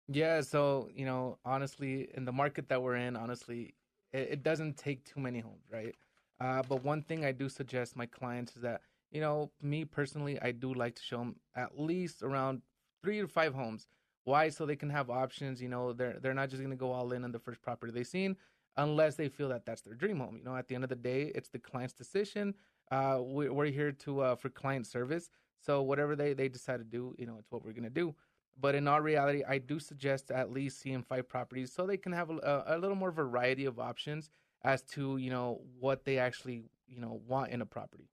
Yeah, 0.07 0.39
so 0.41 0.89
you 0.93 1.05
know, 1.05 1.37
honestly, 1.43 2.09
in 2.13 2.23
the 2.23 2.31
market 2.31 2.69
that 2.69 2.81
we're 2.81 2.95
in, 2.95 3.17
honestly, 3.17 3.73
it, 4.13 4.29
it 4.31 4.43
doesn't 4.43 4.77
take 4.77 5.03
too 5.03 5.19
many 5.19 5.39
homes, 5.39 5.65
right? 5.69 5.93
Uh, 6.39 6.61
but 6.69 6.83
one 6.83 7.01
thing 7.01 7.25
I 7.25 7.33
do 7.33 7.49
suggest 7.49 7.97
my 7.97 8.05
clients 8.05 8.55
is 8.55 8.61
that 8.61 8.81
you 9.11 9.21
know, 9.21 9.51
me 9.61 9.85
personally, 9.85 10.39
I 10.41 10.51
do 10.51 10.73
like 10.73 10.95
to 10.95 11.01
show 11.01 11.17
them 11.17 11.35
at 11.55 11.79
least 11.79 12.23
around 12.23 12.61
three 13.03 13.21
to 13.21 13.27
five 13.27 13.53
homes. 13.53 13.87
Why? 14.23 14.49
So 14.49 14.65
they 14.65 14.75
can 14.75 14.89
have 14.89 15.09
options. 15.09 15.61
You 15.61 15.69
know, 15.69 15.93
they're 15.93 16.17
they're 16.21 16.33
not 16.33 16.49
just 16.49 16.61
gonna 16.61 16.75
go 16.75 16.91
all 16.91 17.11
in 17.13 17.23
on 17.23 17.31
the 17.31 17.39
first 17.39 17.61
property 17.61 17.91
they've 17.91 18.05
seen, 18.05 18.35
unless 18.75 19.15
they 19.15 19.29
feel 19.29 19.49
that 19.49 19.65
that's 19.65 19.81
their 19.81 19.93
dream 19.95 20.19
home. 20.19 20.37
You 20.37 20.43
know, 20.43 20.55
at 20.55 20.67
the 20.67 20.75
end 20.75 20.83
of 20.83 20.89
the 20.89 20.95
day, 20.95 21.31
it's 21.33 21.49
the 21.49 21.59
client's 21.59 21.93
decision. 21.93 22.53
Uh, 22.91 23.19
we, 23.21 23.49
we're 23.49 23.65
here 23.65 23.91
to 23.91 24.21
uh, 24.21 24.35
for 24.35 24.49
client 24.49 24.87
service. 24.87 25.29
So 25.59 25.81
whatever 25.81 26.15
they 26.15 26.33
they 26.33 26.49
decide 26.49 26.77
to 26.77 26.83
do, 26.83 27.15
you 27.17 27.25
know, 27.25 27.37
it's 27.39 27.51
what 27.51 27.63
we're 27.63 27.73
gonna 27.73 27.89
do. 27.89 28.15
But 28.59 28.75
in 28.75 28.87
all 28.87 29.01
reality, 29.01 29.43
I 29.47 29.59
do 29.59 29.79
suggest 29.79 30.31
at 30.31 30.51
least 30.51 30.79
seeing 30.79 31.03
five 31.03 31.29
properties 31.29 31.71
so 31.71 31.85
they 31.85 31.97
can 31.97 32.11
have 32.11 32.29
a, 32.31 32.63
a 32.67 32.77
little 32.77 32.95
more 32.95 33.11
variety 33.11 33.65
of 33.65 33.79
options 33.79 34.31
as 34.63 34.81
to 34.81 35.17
you 35.17 35.29
know 35.29 35.61
what 35.79 36.03
they 36.05 36.17
actually 36.17 36.63
you 36.87 36.99
know 36.99 37.21
want 37.27 37.51
in 37.51 37.61
a 37.61 37.65
property. 37.65 38.09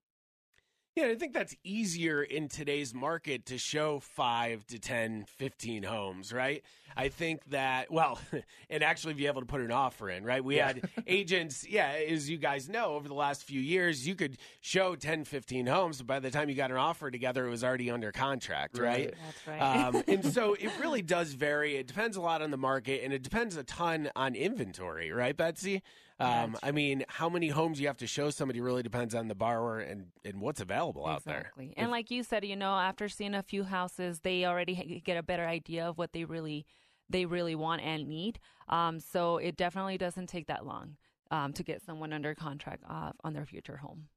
Yeah, 0.97 1.07
I 1.07 1.17
think 1.17 1.33
that's 1.33 1.57
easier 1.65 2.23
in 2.23 2.47
today's 2.47 2.95
market 2.95 3.47
to 3.47 3.59
show 3.59 3.99
5 3.99 4.65
to 4.69 4.79
10, 4.79 5.25
15 5.25 5.83
homes, 5.83 6.33
right? 6.33 6.63
I 6.97 7.09
think 7.09 7.45
that, 7.47 7.91
well, 7.91 8.21
and 8.71 8.85
actually 8.85 9.15
be 9.15 9.27
able 9.27 9.41
to 9.41 9.47
put 9.47 9.61
an 9.61 9.73
offer 9.73 10.09
in, 10.09 10.23
right? 10.23 10.45
We 10.45 10.59
Yeah. 10.59 10.69
had 10.69 10.89
agents, 11.09 11.67
yeah, 11.69 11.89
as 12.09 12.31
you 12.31 12.39
guys 12.39 12.69
know, 12.69 12.95
over 12.95 13.09
the 13.09 13.15
last 13.15 13.43
few 13.43 13.61
years, 13.61 14.07
you 14.07 14.15
could 14.15 14.37
show 14.61 14.95
10, 14.95 15.25
15 15.25 15.67
homes, 15.67 15.99
but 15.99 16.07
by 16.07 16.21
the 16.21 16.31
time 16.31 16.49
you 16.49 16.55
got 16.55 16.71
an 16.71 16.77
offer 16.77 17.11
together, 17.11 17.45
it 17.45 17.51
was 17.51 17.65
already 17.65 17.91
under 17.91 18.13
contract, 18.13 18.79
right? 18.79 19.07
Right. 19.07 19.15
That's 19.27 19.47
right. 19.49 19.61
Um, 19.87 20.05
and 20.09 20.25
so 20.25 20.55
it 20.55 20.71
really 20.81 21.03
does 21.03 21.33
vary. 21.33 21.75
It 21.77 21.89
depends 21.89 22.17
a 22.17 22.21
lot 22.21 22.41
on 22.41 22.53
the 22.53 22.57
market, 22.57 23.03
and 23.03 23.13
it 23.13 23.25
depends 23.25 23.57
a 23.57 23.65
ton 23.65 24.11
on 24.15 24.37
inventory, 24.37 25.11
right, 25.11 25.37
Betsy? 25.37 25.83
Um, 26.21 26.57
I 26.63 26.71
mean, 26.71 27.05
how 27.09 27.29
many 27.29 27.49
homes 27.49 27.81
you 27.81 27.89
have 27.89 27.97
to 27.99 28.07
show 28.07 28.31
somebody 28.31 28.61
really 28.61 28.83
depends 28.83 29.15
on 29.15 29.27
the 29.27 29.35
borrower 29.35 29.81
and, 29.81 30.07
and 30.25 30.41
what's 30.41 30.61
available 30.61 31.07
out 31.07 31.25
there. 31.25 31.51
Exactly. 31.57 31.75
And 31.77 31.91
like 31.91 32.11
you 32.11 32.23
said, 32.23 32.45
you 32.45 32.55
know, 32.55 32.73
after 32.73 33.09
seeing 33.09 33.35
a 33.35 33.43
few 33.43 33.65
houses, 33.65 34.21
they 34.21 34.45
already 34.47 35.03
get 35.05 35.17
a 35.17 35.23
better 35.23 35.47
idea 35.47 35.89
of 35.89 35.99
what 35.99 36.13
they 36.13 36.25
really 36.25 36.67
they 37.11 37.27
really 37.27 37.55
want 37.55 37.83
and 37.83 38.09
need. 38.09 38.39
Um, 38.69 39.01
so 39.01 39.37
it 39.39 39.57
definitely 39.57 39.99
doesn't 39.99 40.29
take 40.29 40.47
that 40.47 40.65
long 40.65 40.97
um, 41.31 41.53
to 41.53 41.63
get 41.63 41.83
someone 41.83 42.13
under 42.13 42.35
contract 42.35 42.85
uh, 42.89 43.13
on 43.23 43.35
their 43.35 43.45
future 43.45 43.77
home. 43.77 44.09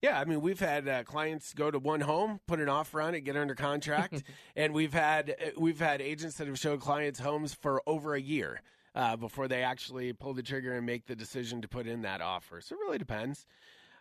Yeah, 0.00 0.20
I 0.20 0.24
mean, 0.24 0.40
we've 0.40 0.60
had 0.60 0.88
uh, 0.88 1.02
clients 1.02 1.52
go 1.52 1.72
to 1.72 1.78
one 1.78 2.00
home, 2.00 2.38
put 2.46 2.60
an 2.60 2.68
offer 2.68 3.00
on 3.02 3.14
it, 3.14 3.22
get 3.22 3.36
under 3.36 3.56
contract, 3.56 4.22
and 4.56 4.72
we've 4.72 4.92
had 4.92 5.30
uh, 5.30 5.50
we've 5.58 5.80
had 5.80 6.00
agents 6.00 6.36
that 6.36 6.46
have 6.46 6.58
showed 6.58 6.80
clients 6.80 7.18
homes 7.18 7.52
for 7.52 7.82
over 7.86 8.14
a 8.14 8.20
year. 8.20 8.62
Uh, 8.98 9.16
before 9.16 9.46
they 9.46 9.62
actually 9.62 10.12
pull 10.12 10.34
the 10.34 10.42
trigger 10.42 10.74
and 10.74 10.84
make 10.84 11.06
the 11.06 11.14
decision 11.14 11.62
to 11.62 11.68
put 11.68 11.86
in 11.86 12.02
that 12.02 12.20
offer. 12.20 12.60
So 12.60 12.74
it 12.74 12.80
really 12.80 12.98
depends. 12.98 13.46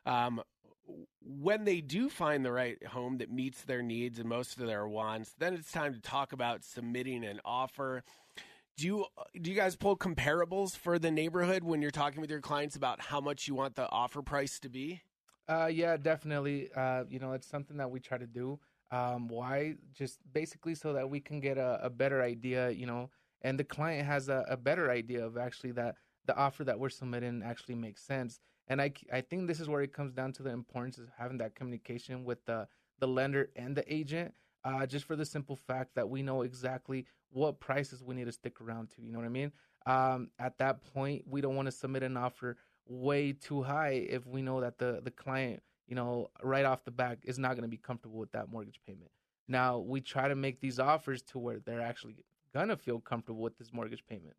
Um, 0.07 0.41
when 1.21 1.65
they 1.65 1.81
do 1.81 2.09
find 2.09 2.43
the 2.43 2.51
right 2.51 2.83
home 2.83 3.19
that 3.19 3.31
meets 3.31 3.61
their 3.61 3.83
needs 3.83 4.17
and 4.17 4.27
most 4.27 4.57
of 4.57 4.65
their 4.65 4.87
wants, 4.87 5.35
then 5.37 5.53
it's 5.53 5.71
time 5.71 5.93
to 5.93 6.01
talk 6.01 6.33
about 6.33 6.63
submitting 6.63 7.23
an 7.23 7.39
offer. 7.45 8.03
Do 8.77 8.87
you 8.87 9.05
do 9.39 9.51
you 9.51 9.55
guys 9.55 9.75
pull 9.75 9.97
comparables 9.97 10.75
for 10.75 10.97
the 10.97 11.11
neighborhood 11.11 11.63
when 11.63 11.81
you're 11.81 11.91
talking 11.91 12.21
with 12.21 12.31
your 12.31 12.41
clients 12.41 12.75
about 12.75 12.99
how 12.99 13.21
much 13.21 13.47
you 13.47 13.53
want 13.53 13.75
the 13.75 13.89
offer 13.89 14.21
price 14.21 14.59
to 14.59 14.69
be? 14.69 15.01
Uh, 15.47 15.67
yeah, 15.67 15.97
definitely. 15.97 16.69
Uh, 16.75 17.03
you 17.09 17.19
know, 17.19 17.33
it's 17.33 17.47
something 17.47 17.77
that 17.77 17.91
we 17.91 17.99
try 17.99 18.17
to 18.17 18.27
do. 18.27 18.59
Um, 18.91 19.27
why? 19.27 19.75
Just 19.93 20.19
basically 20.31 20.73
so 20.73 20.93
that 20.93 21.09
we 21.09 21.19
can 21.19 21.39
get 21.39 21.57
a, 21.57 21.79
a 21.83 21.89
better 21.89 22.21
idea, 22.21 22.69
you 22.69 22.85
know, 22.85 23.09
and 23.41 23.59
the 23.59 23.63
client 23.63 24.05
has 24.05 24.29
a, 24.29 24.45
a 24.49 24.57
better 24.57 24.89
idea 24.89 25.25
of 25.25 25.37
actually 25.37 25.71
that 25.71 25.95
the 26.25 26.35
offer 26.35 26.63
that 26.63 26.79
we're 26.79 26.89
submitting 26.89 27.41
actually 27.43 27.75
makes 27.75 28.03
sense. 28.03 28.39
And 28.67 28.81
I, 28.81 28.91
I 29.13 29.21
think 29.21 29.47
this 29.47 29.59
is 29.59 29.69
where 29.69 29.81
it 29.81 29.93
comes 29.93 30.11
down 30.11 30.33
to 30.33 30.43
the 30.43 30.49
importance 30.49 30.97
of 30.97 31.05
having 31.17 31.37
that 31.37 31.55
communication 31.55 32.25
with 32.25 32.45
the, 32.45 32.67
the 32.99 33.07
lender 33.07 33.49
and 33.55 33.75
the 33.75 33.93
agent, 33.93 34.33
uh, 34.65 34.85
just 34.85 35.05
for 35.05 35.15
the 35.15 35.25
simple 35.25 35.55
fact 35.55 35.95
that 35.95 36.09
we 36.09 36.21
know 36.21 36.41
exactly 36.41 37.05
what 37.29 37.59
prices 37.59 38.03
we 38.03 38.15
need 38.15 38.25
to 38.25 38.31
stick 38.31 38.59
around 38.59 38.89
to. 38.91 39.01
You 39.01 39.11
know 39.13 39.19
what 39.19 39.25
I 39.25 39.29
mean? 39.29 39.51
Um, 39.85 40.29
at 40.37 40.57
that 40.57 40.83
point, 40.93 41.23
we 41.25 41.39
don't 41.39 41.55
want 41.55 41.67
to 41.67 41.71
submit 41.71 42.03
an 42.03 42.17
offer 42.17 42.57
way 42.85 43.31
too 43.31 43.63
high 43.63 44.05
if 44.09 44.25
we 44.27 44.41
know 44.41 44.59
that 44.61 44.77
the, 44.77 44.99
the 45.01 45.11
client, 45.11 45.61
you 45.87 45.95
know, 45.95 46.29
right 46.43 46.65
off 46.65 46.83
the 46.83 46.91
back 46.91 47.19
is 47.23 47.39
not 47.39 47.51
going 47.51 47.63
to 47.63 47.69
be 47.69 47.77
comfortable 47.77 48.19
with 48.19 48.31
that 48.33 48.51
mortgage 48.51 48.81
payment. 48.85 49.11
Now, 49.47 49.79
we 49.79 50.01
try 50.01 50.27
to 50.27 50.35
make 50.35 50.59
these 50.59 50.77
offers 50.77 51.21
to 51.23 51.39
where 51.39 51.59
they're 51.59 51.79
actually 51.81 52.17
going 52.65 52.77
to 52.77 52.83
feel 52.83 52.99
comfortable 52.99 53.41
with 53.41 53.57
this 53.57 53.73
mortgage 53.73 54.05
payment. 54.07 54.35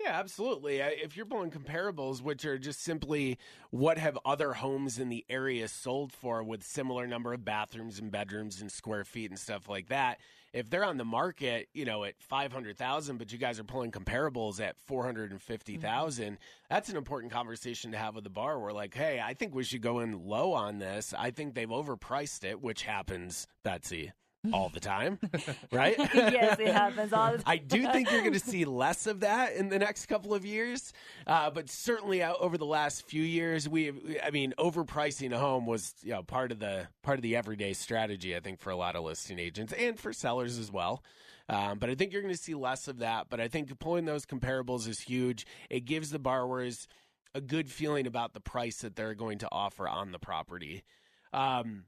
Yeah, 0.00 0.18
absolutely. 0.18 0.78
If 0.78 1.16
you're 1.16 1.26
pulling 1.26 1.52
comparables, 1.52 2.22
which 2.22 2.44
are 2.44 2.58
just 2.58 2.82
simply 2.82 3.38
what 3.70 3.98
have 3.98 4.18
other 4.24 4.52
homes 4.52 4.98
in 4.98 5.10
the 5.10 5.24
area 5.30 5.68
sold 5.68 6.12
for 6.12 6.42
with 6.42 6.64
similar 6.64 7.06
number 7.06 7.32
of 7.32 7.44
bathrooms 7.44 8.00
and 8.00 8.10
bedrooms 8.10 8.60
and 8.60 8.72
square 8.72 9.04
feet 9.04 9.30
and 9.30 9.38
stuff 9.38 9.68
like 9.68 9.90
that, 9.90 10.18
if 10.52 10.68
they're 10.68 10.84
on 10.84 10.96
the 10.96 11.04
market, 11.04 11.68
you 11.72 11.84
know, 11.84 12.02
at 12.02 12.20
500,000 12.20 13.16
but 13.16 13.32
you 13.32 13.38
guys 13.38 13.60
are 13.60 13.64
pulling 13.64 13.92
comparables 13.92 14.60
at 14.60 14.76
450,000, 14.80 16.24
mm-hmm. 16.24 16.34
that's 16.68 16.88
an 16.88 16.96
important 16.96 17.32
conversation 17.32 17.92
to 17.92 17.98
have 17.98 18.16
with 18.16 18.24
the 18.24 18.30
borrower 18.30 18.72
like, 18.72 18.94
"Hey, 18.94 19.20
I 19.24 19.34
think 19.34 19.54
we 19.54 19.62
should 19.62 19.82
go 19.82 20.00
in 20.00 20.26
low 20.26 20.52
on 20.52 20.78
this. 20.78 21.14
I 21.16 21.30
think 21.30 21.54
they've 21.54 21.68
overpriced 21.68 22.42
it," 22.42 22.60
which 22.60 22.82
happens, 22.82 23.46
Betsy 23.62 24.12
all 24.52 24.68
the 24.68 24.80
time, 24.80 25.18
right? 25.72 25.96
yes, 26.14 26.58
it 26.58 26.68
happens 26.68 27.12
all 27.12 27.32
the 27.32 27.38
time. 27.38 27.44
I 27.46 27.58
do 27.58 27.90
think 27.92 28.10
you're 28.10 28.20
going 28.20 28.32
to 28.32 28.40
see 28.40 28.64
less 28.64 29.06
of 29.06 29.20
that 29.20 29.54
in 29.54 29.68
the 29.68 29.78
next 29.78 30.06
couple 30.06 30.34
of 30.34 30.44
years, 30.44 30.92
uh, 31.26 31.50
but 31.50 31.70
certainly 31.70 32.22
over 32.22 32.58
the 32.58 32.66
last 32.66 33.06
few 33.06 33.22
years, 33.22 33.68
we, 33.68 33.92
I 34.24 34.30
mean, 34.30 34.54
overpricing 34.58 35.32
a 35.32 35.38
home 35.38 35.66
was 35.66 35.94
you 36.02 36.12
know 36.12 36.22
part 36.22 36.50
of 36.50 36.58
the 36.58 36.88
part 37.02 37.18
of 37.18 37.22
the 37.22 37.36
everyday 37.36 37.72
strategy. 37.72 38.34
I 38.34 38.40
think 38.40 38.60
for 38.60 38.70
a 38.70 38.76
lot 38.76 38.96
of 38.96 39.04
listing 39.04 39.38
agents 39.38 39.72
and 39.72 39.98
for 39.98 40.12
sellers 40.12 40.58
as 40.58 40.72
well. 40.72 41.02
Um, 41.48 41.78
but 41.78 41.90
I 41.90 41.94
think 41.94 42.12
you're 42.12 42.22
going 42.22 42.34
to 42.34 42.40
see 42.40 42.54
less 42.54 42.88
of 42.88 42.98
that. 42.98 43.26
But 43.28 43.40
I 43.40 43.48
think 43.48 43.76
pulling 43.78 44.04
those 44.04 44.24
comparables 44.24 44.88
is 44.88 45.00
huge. 45.00 45.46
It 45.70 45.80
gives 45.84 46.10
the 46.10 46.18
borrowers 46.18 46.86
a 47.34 47.40
good 47.40 47.70
feeling 47.70 48.06
about 48.06 48.32
the 48.32 48.40
price 48.40 48.78
that 48.78 48.96
they're 48.96 49.14
going 49.14 49.38
to 49.38 49.48
offer 49.50 49.88
on 49.88 50.12
the 50.12 50.18
property. 50.18 50.84
Um, 51.32 51.84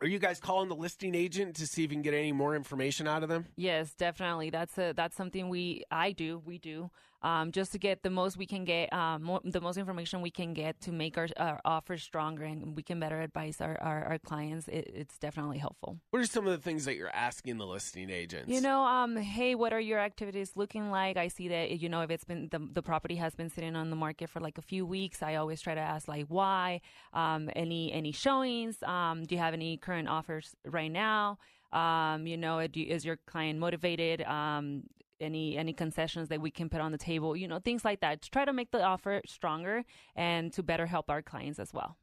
are 0.00 0.06
you 0.06 0.18
guys 0.18 0.38
calling 0.38 0.68
the 0.68 0.74
listing 0.74 1.14
agent 1.14 1.56
to 1.56 1.66
see 1.66 1.84
if 1.84 1.90
you 1.90 1.96
can 1.96 2.02
get 2.02 2.14
any 2.14 2.32
more 2.32 2.54
information 2.54 3.08
out 3.08 3.22
of 3.22 3.28
them? 3.28 3.46
Yes, 3.56 3.94
definitely. 3.94 4.50
That's 4.50 4.76
a 4.78 4.92
that's 4.92 5.16
something 5.16 5.48
we 5.48 5.84
I 5.90 6.12
do 6.12 6.42
we 6.44 6.58
do 6.58 6.90
um, 7.22 7.52
just 7.52 7.72
to 7.72 7.78
get 7.78 8.02
the 8.02 8.10
most 8.10 8.36
we 8.36 8.46
can 8.46 8.64
get, 8.64 8.92
um, 8.92 9.22
more, 9.22 9.40
the 9.44 9.60
most 9.60 9.76
information 9.76 10.20
we 10.22 10.30
can 10.30 10.54
get 10.54 10.80
to 10.82 10.92
make 10.92 11.18
our, 11.18 11.28
our 11.36 11.60
offers 11.64 12.02
stronger 12.02 12.44
and 12.44 12.76
we 12.76 12.82
can 12.82 13.00
better 13.00 13.20
advise 13.20 13.60
our, 13.60 13.76
our, 13.80 14.04
our 14.04 14.18
clients. 14.18 14.68
It, 14.68 14.90
it's 14.94 15.18
definitely 15.18 15.58
helpful. 15.58 15.98
What 16.10 16.22
are 16.22 16.26
some 16.26 16.46
of 16.46 16.52
the 16.52 16.62
things 16.62 16.84
that 16.84 16.96
you're 16.96 17.14
asking 17.14 17.58
the 17.58 17.66
listing 17.66 18.10
agents? 18.10 18.50
You 18.50 18.60
know, 18.60 18.84
um, 18.84 19.16
hey, 19.16 19.54
what 19.54 19.72
are 19.72 19.80
your 19.80 19.98
activities 19.98 20.52
looking 20.54 20.90
like? 20.90 21.16
I 21.16 21.28
see 21.28 21.48
that, 21.48 21.80
you 21.80 21.88
know, 21.88 22.02
if 22.02 22.10
it's 22.10 22.24
been, 22.24 22.48
the, 22.50 22.60
the 22.72 22.82
property 22.82 23.16
has 23.16 23.34
been 23.34 23.50
sitting 23.50 23.76
on 23.76 23.90
the 23.90 23.96
market 23.96 24.30
for 24.30 24.40
like 24.40 24.58
a 24.58 24.62
few 24.62 24.86
weeks, 24.86 25.22
I 25.22 25.36
always 25.36 25.60
try 25.60 25.74
to 25.74 25.80
ask 25.80 26.08
like 26.08 26.26
why, 26.28 26.80
um, 27.12 27.50
any, 27.56 27.92
any 27.92 28.12
showings, 28.12 28.82
um, 28.82 29.24
do 29.24 29.34
you 29.34 29.40
have 29.40 29.54
any 29.54 29.76
current 29.76 30.08
offers 30.08 30.54
right 30.64 30.90
now? 30.90 31.38
Um, 31.72 32.26
you 32.26 32.36
know, 32.36 32.60
is 32.60 33.04
your 33.04 33.18
client 33.26 33.58
motivated? 33.58 34.22
Um, 34.22 34.84
any 35.20 35.56
any 35.56 35.72
concessions 35.72 36.28
that 36.28 36.40
we 36.40 36.50
can 36.50 36.68
put 36.68 36.80
on 36.80 36.92
the 36.92 36.98
table, 36.98 37.36
you 37.36 37.48
know, 37.48 37.58
things 37.58 37.84
like 37.84 38.00
that. 38.00 38.22
To 38.22 38.30
try 38.30 38.44
to 38.44 38.52
make 38.52 38.70
the 38.70 38.82
offer 38.82 39.22
stronger 39.26 39.84
and 40.14 40.52
to 40.52 40.62
better 40.62 40.86
help 40.86 41.10
our 41.10 41.22
clients 41.22 41.58
as 41.58 41.72
well. 41.72 41.96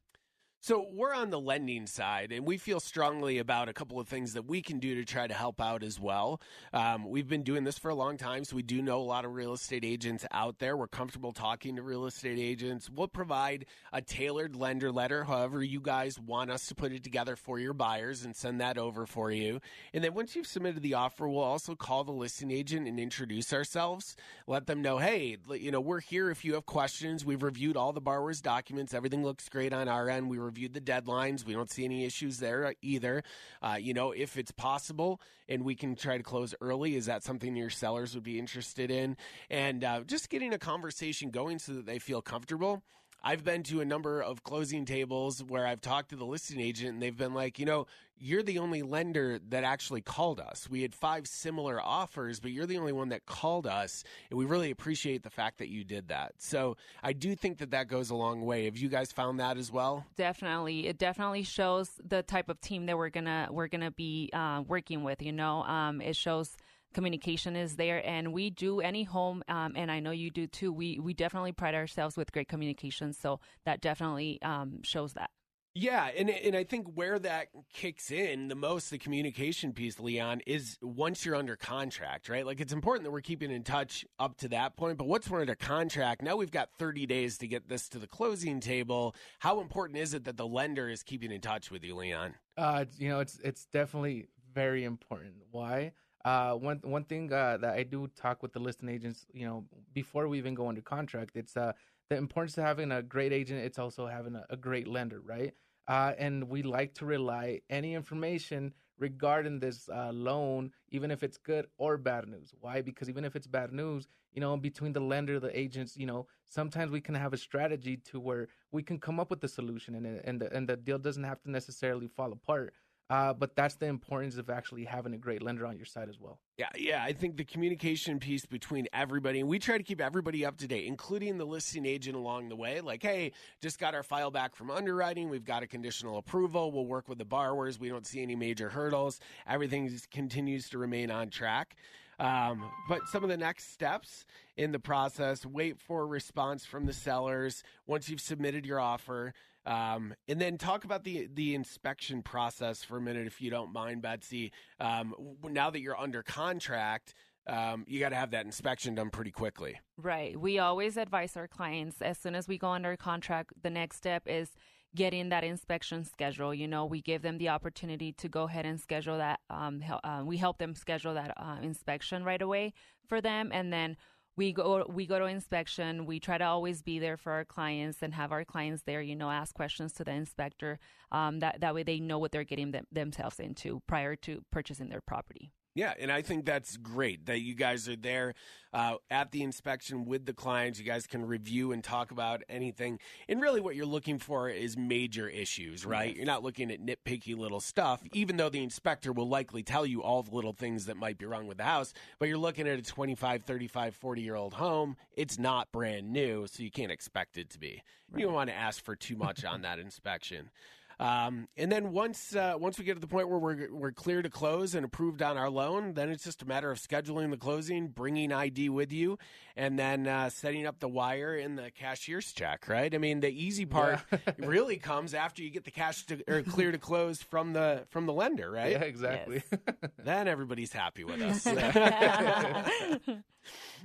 So 0.65 0.87
we're 0.93 1.13
on 1.13 1.29
the 1.29 1.41
lending 1.41 1.87
side, 1.87 2.31
and 2.31 2.45
we 2.45 2.57
feel 2.57 2.79
strongly 2.79 3.39
about 3.39 3.67
a 3.67 3.73
couple 3.73 3.99
of 3.99 4.07
things 4.07 4.31
that 4.31 4.45
we 4.45 4.61
can 4.61 4.79
do 4.79 4.95
to 4.95 5.03
try 5.03 5.27
to 5.27 5.33
help 5.33 5.59
out 5.59 5.83
as 5.83 5.99
well. 5.99 6.39
Um, 6.71 7.09
we've 7.09 7.27
been 7.27 7.43
doing 7.43 7.65
this 7.65 7.77
for 7.77 7.89
a 7.89 7.95
long 7.95 8.15
time, 8.15 8.45
so 8.45 8.55
we 8.55 8.63
do 8.63 8.81
know 8.81 9.01
a 9.01 9.03
lot 9.03 9.25
of 9.25 9.33
real 9.33 9.51
estate 9.51 9.83
agents 9.83 10.25
out 10.31 10.59
there. 10.59 10.77
We're 10.77 10.87
comfortable 10.87 11.33
talking 11.33 11.75
to 11.75 11.81
real 11.81 12.05
estate 12.05 12.39
agents. 12.39 12.89
We'll 12.89 13.09
provide 13.09 13.65
a 13.91 14.01
tailored 14.01 14.55
lender 14.55 14.89
letter, 14.89 15.25
however 15.25 15.61
you 15.61 15.81
guys 15.81 16.17
want 16.17 16.49
us 16.49 16.67
to 16.67 16.75
put 16.75 16.93
it 16.93 17.03
together 17.03 17.35
for 17.35 17.59
your 17.59 17.73
buyers, 17.73 18.23
and 18.23 18.33
send 18.33 18.61
that 18.61 18.77
over 18.77 19.05
for 19.05 19.31
you. 19.31 19.59
And 19.93 20.01
then 20.01 20.13
once 20.13 20.33
you've 20.33 20.47
submitted 20.47 20.81
the 20.81 20.93
offer, 20.93 21.27
we'll 21.27 21.43
also 21.43 21.75
call 21.75 22.05
the 22.05 22.13
listing 22.13 22.51
agent 22.51 22.87
and 22.87 23.01
introduce 23.01 23.51
ourselves. 23.51 24.15
Let 24.47 24.67
them 24.67 24.81
know, 24.81 24.97
hey, 24.97 25.35
you 25.55 25.71
know, 25.71 25.81
we're 25.81 25.99
here 25.99 26.31
if 26.31 26.45
you 26.45 26.53
have 26.53 26.65
questions. 26.65 27.25
We've 27.25 27.43
reviewed 27.43 27.75
all 27.75 27.91
the 27.91 27.99
borrower's 27.99 28.39
documents. 28.39 28.93
Everything 28.93 29.25
looks 29.25 29.49
great 29.49 29.73
on 29.73 29.89
our 29.89 30.09
end. 30.09 30.29
We 30.29 30.37
reviewed 30.53 30.73
the 30.73 30.81
deadlines. 30.81 31.45
We 31.45 31.53
don't 31.53 31.69
see 31.69 31.83
any 31.83 32.05
issues 32.05 32.37
there 32.37 32.75
either. 32.81 33.23
Uh, 33.61 33.77
you 33.79 33.93
know, 33.93 34.11
if 34.11 34.37
it's 34.37 34.51
possible 34.51 35.19
and 35.49 35.63
we 35.65 35.75
can 35.75 35.95
try 35.95 36.17
to 36.17 36.23
close 36.23 36.53
early, 36.61 36.95
is 36.95 37.07
that 37.07 37.23
something 37.23 37.55
your 37.55 37.71
sellers 37.71 38.13
would 38.13 38.23
be 38.23 38.37
interested 38.37 38.91
in? 38.91 39.17
And 39.49 39.83
uh, 39.83 40.01
just 40.01 40.29
getting 40.29 40.53
a 40.53 40.59
conversation 40.59 41.31
going 41.31 41.57
so 41.57 41.73
that 41.73 41.87
they 41.87 41.97
feel 41.97 42.21
comfortable. 42.21 42.83
I've 43.23 43.43
been 43.43 43.63
to 43.63 43.79
a 43.79 43.85
number 43.85 44.21
of 44.21 44.43
closing 44.43 44.85
tables 44.85 45.41
where 45.41 45.65
I've 45.65 45.79
talked 45.79 46.09
to 46.09 46.17
the 46.17 46.25
listing 46.25 46.59
agent 46.59 46.89
and 46.93 47.01
they've 47.01 47.15
been 47.15 47.33
like, 47.33 47.57
you 47.57 47.65
know, 47.65 47.87
you're 48.17 48.43
the 48.43 48.59
only 48.59 48.81
lender 48.81 49.39
that 49.49 49.63
actually 49.63 50.01
called 50.01 50.39
us. 50.39 50.69
We 50.69 50.81
had 50.81 50.93
five 50.93 51.27
similar 51.27 51.81
offers, 51.81 52.39
but 52.39 52.51
you're 52.51 52.65
the 52.65 52.77
only 52.77 52.91
one 52.91 53.09
that 53.09 53.25
called 53.25 53.65
us. 53.65 54.03
And 54.29 54.37
we 54.37 54.45
really 54.45 54.71
appreciate 54.71 55.23
the 55.23 55.29
fact 55.29 55.59
that 55.59 55.69
you 55.69 55.83
did 55.83 56.09
that. 56.09 56.33
So 56.37 56.77
I 57.01 57.13
do 57.13 57.35
think 57.35 57.59
that 57.59 57.71
that 57.71 57.87
goes 57.87 58.09
a 58.09 58.15
long 58.15 58.41
way. 58.41 58.65
Have 58.65 58.77
you 58.77 58.89
guys 58.89 59.11
found 59.11 59.39
that 59.39 59.57
as 59.57 59.71
well? 59.71 60.05
Definitely. 60.17 60.87
It 60.87 60.97
definitely 60.97 61.43
shows 61.43 61.89
the 62.05 62.23
type 62.23 62.49
of 62.49 62.59
team 62.59 62.85
that 62.87 62.97
we're 62.97 63.09
going 63.09 63.25
to, 63.25 63.47
we're 63.51 63.67
going 63.67 63.81
to 63.81 63.91
be 63.91 64.29
uh, 64.33 64.63
working 64.67 65.03
with, 65.03 65.21
you 65.21 65.31
know, 65.31 65.63
um, 65.63 66.01
it 66.01 66.15
shows 66.15 66.55
communication 66.93 67.55
is 67.55 67.75
there 67.75 68.05
and 68.05 68.31
we 68.33 68.49
do 68.49 68.79
any 68.79 69.03
home 69.03 69.43
um, 69.47 69.73
and 69.75 69.91
i 69.91 69.99
know 69.99 70.11
you 70.11 70.29
do 70.29 70.47
too 70.47 70.71
we 70.71 70.99
we 70.99 71.13
definitely 71.13 71.51
pride 71.51 71.75
ourselves 71.75 72.17
with 72.17 72.31
great 72.31 72.47
communication 72.47 73.13
so 73.13 73.39
that 73.65 73.81
definitely 73.81 74.41
um, 74.41 74.81
shows 74.83 75.13
that 75.13 75.29
yeah, 75.75 76.11
and 76.15 76.29
and 76.29 76.55
I 76.55 76.63
think 76.63 76.87
where 76.93 77.17
that 77.17 77.47
kicks 77.73 78.11
in 78.11 78.47
the 78.47 78.55
most, 78.55 78.91
the 78.91 78.99
communication 78.99 79.73
piece, 79.73 79.99
Leon, 79.99 80.41
is 80.45 80.77
once 80.83 81.25
you're 81.25 81.35
under 81.35 81.55
contract, 81.55 82.29
right? 82.29 82.45
Like 82.45 82.61
it's 82.61 82.73
important 82.73 83.05
that 83.05 83.11
we're 83.11 83.21
keeping 83.21 83.49
in 83.49 83.63
touch 83.63 84.05
up 84.19 84.37
to 84.37 84.47
that 84.49 84.77
point. 84.77 84.99
But 84.99 85.07
once 85.07 85.27
we're 85.27 85.41
under 85.41 85.55
contract, 85.55 86.21
now 86.21 86.35
we've 86.35 86.51
got 86.51 86.69
30 86.77 87.07
days 87.07 87.39
to 87.39 87.47
get 87.47 87.69
this 87.69 87.89
to 87.89 87.97
the 87.97 88.05
closing 88.05 88.59
table. 88.59 89.15
How 89.39 89.61
important 89.61 89.97
is 89.97 90.13
it 90.13 90.25
that 90.25 90.37
the 90.37 90.45
lender 90.45 90.89
is 90.89 91.01
keeping 91.01 91.31
in 91.31 91.41
touch 91.41 91.71
with 91.71 91.83
you, 91.83 91.95
Leon? 91.95 92.35
Uh, 92.55 92.85
you 92.99 93.09
know, 93.09 93.19
it's 93.19 93.39
it's 93.43 93.65
definitely 93.65 94.27
very 94.53 94.83
important. 94.83 95.33
Why? 95.49 95.93
Uh, 96.25 96.53
one 96.53 96.79
one 96.83 97.03
thing 97.03 97.31
uh, 97.33 97.57
that 97.57 97.73
I 97.73 97.83
do 97.83 98.07
talk 98.15 98.41
with 98.41 98.53
the 98.53 98.59
listing 98.59 98.87
agents, 98.89 99.25
you 99.33 99.45
know, 99.45 99.65
before 99.93 100.27
we 100.29 100.37
even 100.37 100.53
go 100.53 100.69
under 100.69 100.81
contract, 100.81 101.35
it's 101.35 101.57
uh, 101.57 101.73
the 102.09 102.15
importance 102.15 102.57
of 102.57 102.63
having 102.63 102.91
a 102.93 103.01
great 103.01 103.33
agent. 103.33 103.59
It's 103.59 103.77
also 103.77 104.07
having 104.07 104.35
a, 104.35 104.45
a 104.49 104.55
great 104.55 104.87
lender, 104.87 105.19
right? 105.19 105.53
Uh, 105.85 106.13
and 106.17 106.47
we 106.47 106.63
like 106.63 106.93
to 106.95 107.05
rely 107.05 107.59
any 107.69 107.93
information 107.93 108.73
regarding 108.97 109.59
this 109.59 109.89
uh, 109.89 110.11
loan, 110.13 110.71
even 110.91 111.11
if 111.11 111.23
it's 111.23 111.37
good 111.37 111.67
or 111.77 111.97
bad 111.97 112.25
news. 112.29 112.53
Why? 112.61 112.81
Because 112.81 113.09
even 113.09 113.25
if 113.25 113.35
it's 113.35 113.47
bad 113.47 113.73
news, 113.73 114.07
you 114.31 114.39
know, 114.39 114.55
between 114.55 114.93
the 114.93 115.01
lender, 115.01 115.41
the 115.41 115.57
agents, 115.59 115.97
you 115.97 116.05
know, 116.05 116.27
sometimes 116.45 116.89
we 116.89 117.01
can 117.01 117.15
have 117.15 117.33
a 117.33 117.37
strategy 117.37 117.97
to 117.97 118.19
where 118.21 118.47
we 118.71 118.81
can 118.81 118.97
come 118.97 119.19
up 119.19 119.29
with 119.29 119.43
a 119.43 119.47
solution, 119.49 119.95
and 119.95 120.21
and 120.23 120.39
the, 120.39 120.55
and 120.55 120.69
the 120.69 120.77
deal 120.77 120.97
doesn't 120.97 121.25
have 121.25 121.41
to 121.41 121.51
necessarily 121.51 122.07
fall 122.07 122.31
apart. 122.31 122.73
Uh, 123.09 123.33
but 123.33 123.55
that's 123.55 123.75
the 123.75 123.85
importance 123.85 124.37
of 124.37 124.49
actually 124.49 124.85
having 124.85 125.13
a 125.13 125.17
great 125.17 125.41
lender 125.41 125.65
on 125.65 125.75
your 125.75 125.85
side 125.85 126.09
as 126.09 126.19
well. 126.19 126.39
Yeah, 126.57 126.69
yeah. 126.75 127.03
I 127.03 127.13
think 127.13 127.37
the 127.37 127.43
communication 127.43 128.19
piece 128.19 128.45
between 128.45 128.87
everybody, 128.93 129.39
and 129.39 129.49
we 129.49 129.59
try 129.59 129.77
to 129.77 129.83
keep 129.83 130.01
everybody 130.01 130.45
up 130.45 130.57
to 130.57 130.67
date, 130.67 130.85
including 130.85 131.37
the 131.37 131.45
listing 131.45 131.85
agent 131.85 132.15
along 132.15 132.49
the 132.49 132.55
way. 132.55 132.81
Like, 132.81 133.03
hey, 133.03 133.33
just 133.61 133.77
got 133.77 133.93
our 133.93 134.03
file 134.03 134.31
back 134.31 134.55
from 134.55 134.71
underwriting. 134.71 135.29
We've 135.29 135.45
got 135.45 135.63
a 135.63 135.67
conditional 135.67 136.17
approval. 136.17 136.71
We'll 136.71 136.85
work 136.85 137.09
with 137.09 137.17
the 137.17 137.25
borrowers. 137.25 137.79
We 137.79 137.89
don't 137.89 138.07
see 138.07 138.21
any 138.21 138.35
major 138.35 138.69
hurdles. 138.69 139.19
Everything 139.45 139.91
continues 140.09 140.69
to 140.69 140.77
remain 140.77 141.11
on 141.11 141.29
track. 141.29 141.75
Um, 142.19 142.69
but 142.87 143.07
some 143.11 143.23
of 143.23 143.29
the 143.29 143.37
next 143.37 143.73
steps 143.73 144.25
in 144.55 144.71
the 144.71 144.79
process 144.79 145.45
wait 145.45 145.79
for 145.79 146.03
a 146.03 146.05
response 146.05 146.65
from 146.65 146.85
the 146.85 146.93
sellers 146.93 147.63
once 147.85 148.07
you've 148.07 148.21
submitted 148.21 148.65
your 148.65 148.79
offer. 148.79 149.33
Um, 149.65 150.13
and 150.27 150.41
then 150.41 150.57
talk 150.57 150.83
about 150.83 151.03
the 151.03 151.29
the 151.33 151.55
inspection 151.55 152.21
process 152.21 152.83
for 152.83 152.97
a 152.97 153.01
minute, 153.01 153.27
if 153.27 153.41
you 153.41 153.49
don't 153.49 153.71
mind, 153.71 154.01
Betsy. 154.01 154.51
Um, 154.79 155.15
now 155.43 155.69
that 155.69 155.79
you're 155.79 155.99
under 155.99 156.21
contract, 156.21 157.13
um, 157.47 157.85
you 157.87 157.99
got 157.99 158.09
to 158.09 158.15
have 158.15 158.31
that 158.31 158.45
inspection 158.45 158.95
done 158.95 159.09
pretty 159.09 159.31
quickly. 159.31 159.79
Right. 159.97 160.39
We 160.39 160.59
always 160.59 160.97
advise 160.97 161.35
our 161.37 161.47
clients 161.47 162.01
as 162.01 162.17
soon 162.17 162.35
as 162.35 162.47
we 162.47 162.57
go 162.57 162.69
under 162.69 162.95
contract, 162.97 163.53
the 163.61 163.69
next 163.69 163.97
step 163.97 164.23
is 164.25 164.49
getting 164.95 165.29
that 165.29 165.43
inspection 165.43 166.05
schedule. 166.05 166.53
You 166.53 166.67
know, 166.67 166.85
we 166.85 167.01
give 167.01 167.21
them 167.21 167.37
the 167.37 167.49
opportunity 167.49 168.11
to 168.13 168.29
go 168.29 168.43
ahead 168.43 168.65
and 168.65 168.79
schedule 168.79 169.17
that. 169.17 169.39
Um, 169.49 169.83
uh, 170.03 170.23
we 170.23 170.37
help 170.37 170.57
them 170.57 170.75
schedule 170.75 171.15
that 171.15 171.33
uh, 171.37 171.57
inspection 171.61 172.23
right 172.23 172.41
away 172.41 172.73
for 173.07 173.19
them, 173.19 173.49
and 173.51 173.73
then 173.73 173.97
we 174.35 174.51
go 174.51 174.85
we 174.89 175.05
go 175.05 175.19
to 175.19 175.25
inspection. 175.25 176.05
We 176.05 176.19
try 176.19 176.37
to 176.37 176.45
always 176.45 176.81
be 176.81 176.99
there 176.99 177.17
for 177.17 177.31
our 177.33 177.45
clients 177.45 178.01
and 178.01 178.13
have 178.13 178.31
our 178.31 178.43
clients 178.43 178.83
there 178.83 179.01
you 179.01 179.15
know 179.15 179.29
ask 179.29 179.53
questions 179.53 179.93
to 179.93 180.03
the 180.03 180.11
inspector 180.11 180.79
um, 181.11 181.39
that 181.39 181.61
that 181.61 181.75
way 181.75 181.83
they 181.83 181.99
know 181.99 182.17
what 182.19 182.31
they're 182.31 182.43
getting 182.43 182.71
them, 182.71 182.85
themselves 182.91 183.39
into 183.39 183.81
prior 183.87 184.15
to 184.17 184.43
purchasing 184.51 184.89
their 184.89 185.01
property 185.01 185.51
yeah, 185.75 185.93
and 185.99 186.11
I 186.11 186.21
think 186.21 186.45
that's 186.45 186.77
great 186.77 187.25
that 187.25 187.39
you 187.39 187.55
guys 187.55 187.89
are 187.89 187.95
there 187.95 188.35
uh, 188.73 188.95
at 189.09 189.31
the 189.31 189.41
inspection 189.41 190.05
with 190.05 190.25
the 190.25 190.33
clients. 190.33 190.79
You 190.79 190.85
guys 190.85 191.07
can 191.07 191.25
review 191.25 191.71
and 191.71 191.83
talk 191.83 192.11
about 192.11 192.43
anything. 192.47 192.99
And 193.27 193.41
really, 193.41 193.59
what 193.59 193.75
you're 193.75 193.85
looking 193.85 194.19
for 194.19 194.49
is 194.49 194.77
major 194.77 195.27
issues, 195.27 195.83
right? 195.85 196.09
Yes. 196.09 196.17
You're 196.17 196.25
not 196.25 196.43
looking 196.43 196.71
at 196.71 196.79
nitpicky 196.79 197.35
little 197.35 197.59
stuff, 197.59 198.03
even 198.13 198.37
though 198.37 198.49
the 198.49 198.61
inspector 198.63 199.11
will 199.11 199.27
likely 199.27 199.63
tell 199.63 199.85
you 199.85 200.03
all 200.03 200.21
the 200.21 200.35
little 200.35 200.53
things 200.53 200.85
that 200.85 200.97
might 200.97 201.17
be 201.17 201.25
wrong 201.25 201.47
with 201.47 201.57
the 201.57 201.63
house. 201.63 201.93
But 202.19 202.29
you're 202.29 202.37
looking 202.37 202.67
at 202.67 202.77
a 202.77 202.83
25, 202.83 203.43
35, 203.43 203.95
40 203.95 204.21
year 204.21 204.35
old 204.35 204.53
home. 204.53 204.95
It's 205.15 205.39
not 205.39 205.71
brand 205.71 206.11
new, 206.11 206.45
so 206.45 206.61
you 206.61 206.71
can't 206.71 206.91
expect 206.91 207.37
it 207.37 207.49
to 207.51 207.59
be. 207.59 207.81
Right. 208.11 208.19
You 208.19 208.27
don't 208.27 208.35
want 208.35 208.51
to 208.51 208.55
ask 208.55 208.83
for 208.83 208.95
too 208.95 209.15
much 209.15 209.43
on 209.43 209.63
that 209.63 209.79
inspection. 209.79 210.51
Um, 210.99 211.47
and 211.57 211.71
then 211.71 211.91
once 211.91 212.35
uh, 212.35 212.55
once 212.57 212.77
we 212.77 212.85
get 212.85 212.95
to 212.95 212.99
the 212.99 213.07
point 213.07 213.29
where 213.29 213.39
we're 213.39 213.67
we're 213.71 213.91
clear 213.91 214.21
to 214.21 214.29
close 214.29 214.75
and 214.75 214.85
approved 214.85 215.21
on 215.21 215.37
our 215.37 215.49
loan, 215.49 215.93
then 215.93 216.09
it's 216.09 216.23
just 216.23 216.41
a 216.41 216.45
matter 216.45 216.71
of 216.71 216.79
scheduling 216.79 217.31
the 217.31 217.37
closing, 217.37 217.87
bringing 217.87 218.31
ID 218.31 218.69
with 218.69 218.91
you, 218.91 219.17
and 219.55 219.77
then 219.77 220.07
uh, 220.07 220.29
setting 220.29 220.65
up 220.65 220.79
the 220.79 220.87
wire 220.87 221.35
in 221.35 221.55
the 221.55 221.71
cashier's 221.71 222.31
check. 222.31 222.67
Right? 222.67 222.93
I 222.93 222.97
mean, 222.97 223.19
the 223.19 223.29
easy 223.29 223.65
part 223.65 223.99
yeah. 224.11 224.19
really 224.37 224.77
comes 224.77 225.13
after 225.13 225.41
you 225.41 225.49
get 225.49 225.65
the 225.65 225.71
cash 225.71 226.05
to, 226.07 226.23
or 226.27 226.41
clear 226.41 226.71
to 226.71 226.77
close 226.77 227.21
from 227.21 227.53
the 227.53 227.85
from 227.89 228.05
the 228.05 228.13
lender. 228.13 228.49
Right? 228.51 228.71
Yeah, 228.71 228.83
exactly. 228.83 229.43
Yes. 229.51 229.91
then 230.03 230.27
everybody's 230.27 230.73
happy 230.73 231.03
with 231.03 231.21
us. 231.21 231.47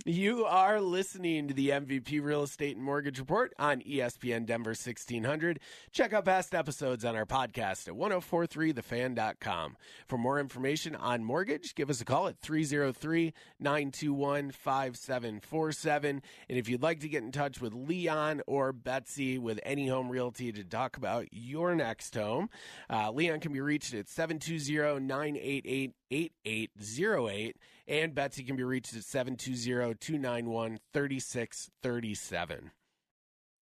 You 0.05 0.45
are 0.45 0.81
listening 0.81 1.49
to 1.49 1.55
the 1.55 1.71
MVP 1.71 2.23
Real 2.23 2.43
Estate 2.43 2.77
and 2.77 2.85
Mortgage 2.85 3.19
Report 3.19 3.53
on 3.59 3.81
ESPN 3.81 4.47
Denver 4.47 4.71
1600. 4.71 5.59
Check 5.91 6.13
out 6.13 6.25
past 6.25 6.55
episodes 6.55 6.98
on 7.05 7.17
our 7.17 7.27
podcast 7.27 7.89
at 7.89 7.95
1043thefan.com. 7.95 9.77
For 10.07 10.19
more 10.19 10.39
information 10.41 10.95
on 10.95 11.25
mortgage, 11.25 11.75
give 11.75 11.91
us 11.91 12.01
a 12.01 12.05
call 12.05 12.29
at 12.29 12.39
303 12.39 13.33
921 13.61 14.51
5747. 14.51 16.23
And 16.49 16.59
if 16.59 16.69
you'd 16.69 16.83
like 16.83 17.01
to 17.01 17.09
get 17.09 17.23
in 17.23 17.33
touch 17.33 17.61
with 17.61 17.75
Leon 17.75 18.43
or 18.47 18.73
Betsy 18.73 19.39
with 19.39 19.61
Any 19.63 19.89
Home 19.89 20.09
Realty 20.09 20.53
to 20.53 20.65
talk 20.65 20.97
about 20.97 21.27
your 21.33 21.75
next 21.75 22.15
home, 22.15 22.51
uh, 22.91 23.11
Leon 23.11 23.41
can 23.41 23.53
be 23.53 23.61
reached 23.61 23.95
at 23.95 24.09
720 24.09 25.05
988 25.05 25.95
8808. 26.11 27.57
And 27.87 28.15
Betsy 28.15 28.45
can 28.45 28.57
be 28.57 28.65
reached 28.65 28.95
at 28.95 29.05
720 29.05 29.95
291 29.95 30.79
3637. 30.93 32.71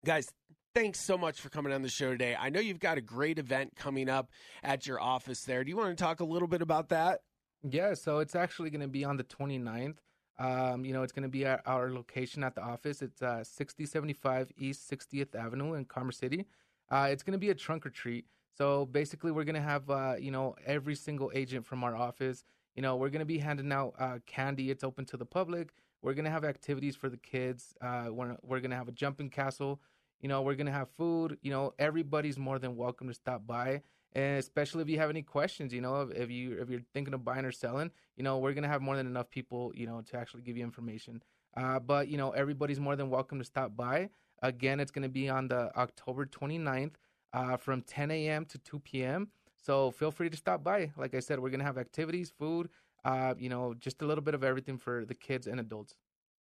Guys, 0.05 0.33
thanks 0.79 1.01
so 1.01 1.19
much 1.19 1.41
for 1.41 1.49
coming 1.49 1.73
on 1.73 1.83
the 1.83 1.89
show 1.89 2.13
today. 2.13 2.37
I 2.39 2.51
know 2.51 2.61
you've 2.61 2.79
got 2.79 2.99
a 2.99 3.01
great 3.01 3.41
event 3.41 3.75
coming 3.75 4.09
up 4.09 4.31
at 4.63 4.87
your 4.87 5.01
office 5.01 5.43
there. 5.43 5.65
Do 5.65 5.71
you 5.71 5.77
want 5.77 5.99
to 5.99 6.01
talk 6.01 6.21
a 6.21 6.25
little 6.25 6.47
bit 6.47 6.63
about 6.63 6.91
that? 6.91 7.23
Yeah, 7.69 7.95
so 7.95 8.21
it's 8.21 8.37
actually 8.37 8.71
going 8.71 8.83
to 8.83 8.87
be 8.87 9.05
on 9.05 9.17
the 9.17 9.25
29th. 9.25 9.97
Um, 10.39 10.85
you 10.85 10.93
know, 10.93 11.03
it's 11.03 11.11
going 11.11 11.25
to 11.25 11.29
be 11.29 11.45
at 11.45 11.63
our 11.67 11.91
location 11.91 12.45
at 12.45 12.55
the 12.55 12.63
office. 12.63 13.03
It's 13.03 13.21
uh, 13.21 13.43
6075 13.43 14.53
East 14.57 14.89
60th 14.89 15.35
Avenue 15.35 15.75
in 15.75 15.85
Commerce 15.85 16.19
City. 16.19 16.47
Uh, 16.89 17.09
it's 17.11 17.25
going 17.25 17.33
to 17.33 17.41
be 17.41 17.51
a 17.51 17.57
trunk 17.57 17.85
or 17.85 17.91
treat. 17.91 18.27
So 18.57 18.87
basically, 18.87 19.33
we're 19.33 19.43
going 19.43 19.57
to 19.57 19.61
have, 19.61 19.91
uh, 19.91 20.15
you 20.17 20.31
know, 20.31 20.55
every 20.65 20.95
single 20.95 21.33
agent 21.35 21.67
from 21.67 21.83
our 21.83 21.97
office 21.97 22.45
you 22.79 22.83
know, 22.83 22.95
we're 22.95 23.09
going 23.09 23.19
to 23.19 23.27
be 23.27 23.39
handing 23.39 23.73
out 23.73 23.95
uh, 23.99 24.19
candy. 24.25 24.71
It's 24.71 24.85
open 24.85 25.05
to 25.07 25.17
the 25.17 25.27
public. 25.27 25.71
We're 26.01 26.15
going 26.15 26.27
to 26.27 26.31
have 26.31 26.45
activities 26.45 26.95
for 26.95 27.09
the 27.09 27.17
kids. 27.17 27.75
Uh, 27.81 28.07
we're 28.13 28.37
we're 28.41 28.61
going 28.61 28.71
to 28.71 28.77
have 28.77 28.87
a 28.87 28.93
jumping 28.93 29.31
castle. 29.31 29.81
You 30.21 30.29
know, 30.29 30.43
we're 30.43 30.55
going 30.55 30.67
to 30.67 30.73
have 30.73 30.89
food. 30.97 31.39
You 31.43 31.51
know, 31.51 31.75
everybody's 31.79 32.39
more 32.39 32.59
than 32.59 32.77
welcome 32.77 33.09
to 33.09 33.15
stop 33.15 33.47
by. 33.47 33.83
And 34.13 34.39
especially 34.39 34.83
if 34.83 34.89
you 34.89 34.99
have 34.99 35.11
any 35.11 35.23
questions, 35.23 35.73
you 35.73 35.81
know, 35.81 36.11
if 36.15 36.31
you 36.31 36.59
if 36.61 36.71
you're 36.71 36.81
thinking 36.95 37.15
of 37.15 37.25
buying 37.25 37.45
or 37.45 37.53
selling, 37.53 37.91
you 38.17 38.25
know, 38.25 38.39
we're 38.39 38.55
gonna 38.55 38.69
have 38.69 38.81
more 38.81 38.97
than 38.97 39.07
enough 39.07 39.29
people, 39.31 39.71
you 39.75 39.87
know, 39.87 40.01
to 40.01 40.17
actually 40.17 40.43
give 40.43 40.57
you 40.57 40.65
information. 40.65 41.23
Uh, 41.57 41.79
but 41.79 42.09
you 42.09 42.17
know, 42.17 42.31
everybody's 42.31 42.81
more 42.81 42.97
than 42.97 43.11
welcome 43.11 43.39
to 43.39 43.45
stop 43.45 43.77
by. 43.77 44.09
Again, 44.43 44.81
it's 44.81 44.91
gonna 44.91 45.11
be 45.11 45.29
on 45.29 45.49
the 45.49 45.71
October 45.77 46.25
29th 46.25 46.95
uh, 47.35 47.57
from 47.59 47.83
10 47.83 48.11
a.m. 48.11 48.45
to 48.47 48.59
2 48.59 48.79
p.m. 48.81 49.29
So 49.63 49.91
feel 49.91 50.11
free 50.11 50.31
to 50.31 50.37
stop 50.37 50.65
by. 50.65 50.91
Like 50.97 51.15
I 51.15 51.21
said, 51.21 51.39
we're 51.39 51.51
gonna 51.51 51.65
have 51.65 51.79
activities, 51.79 52.33
food, 52.37 52.71
uh, 53.05 53.35
you 53.39 53.51
know, 53.51 53.75
just 53.75 54.01
a 54.01 54.07
little 54.07 54.25
bit 54.25 54.35
of 54.35 54.43
everything 54.43 54.79
for 54.79 55.05
the 55.05 55.15
kids 55.15 55.47
and 55.47 55.61
adults. 55.61 55.95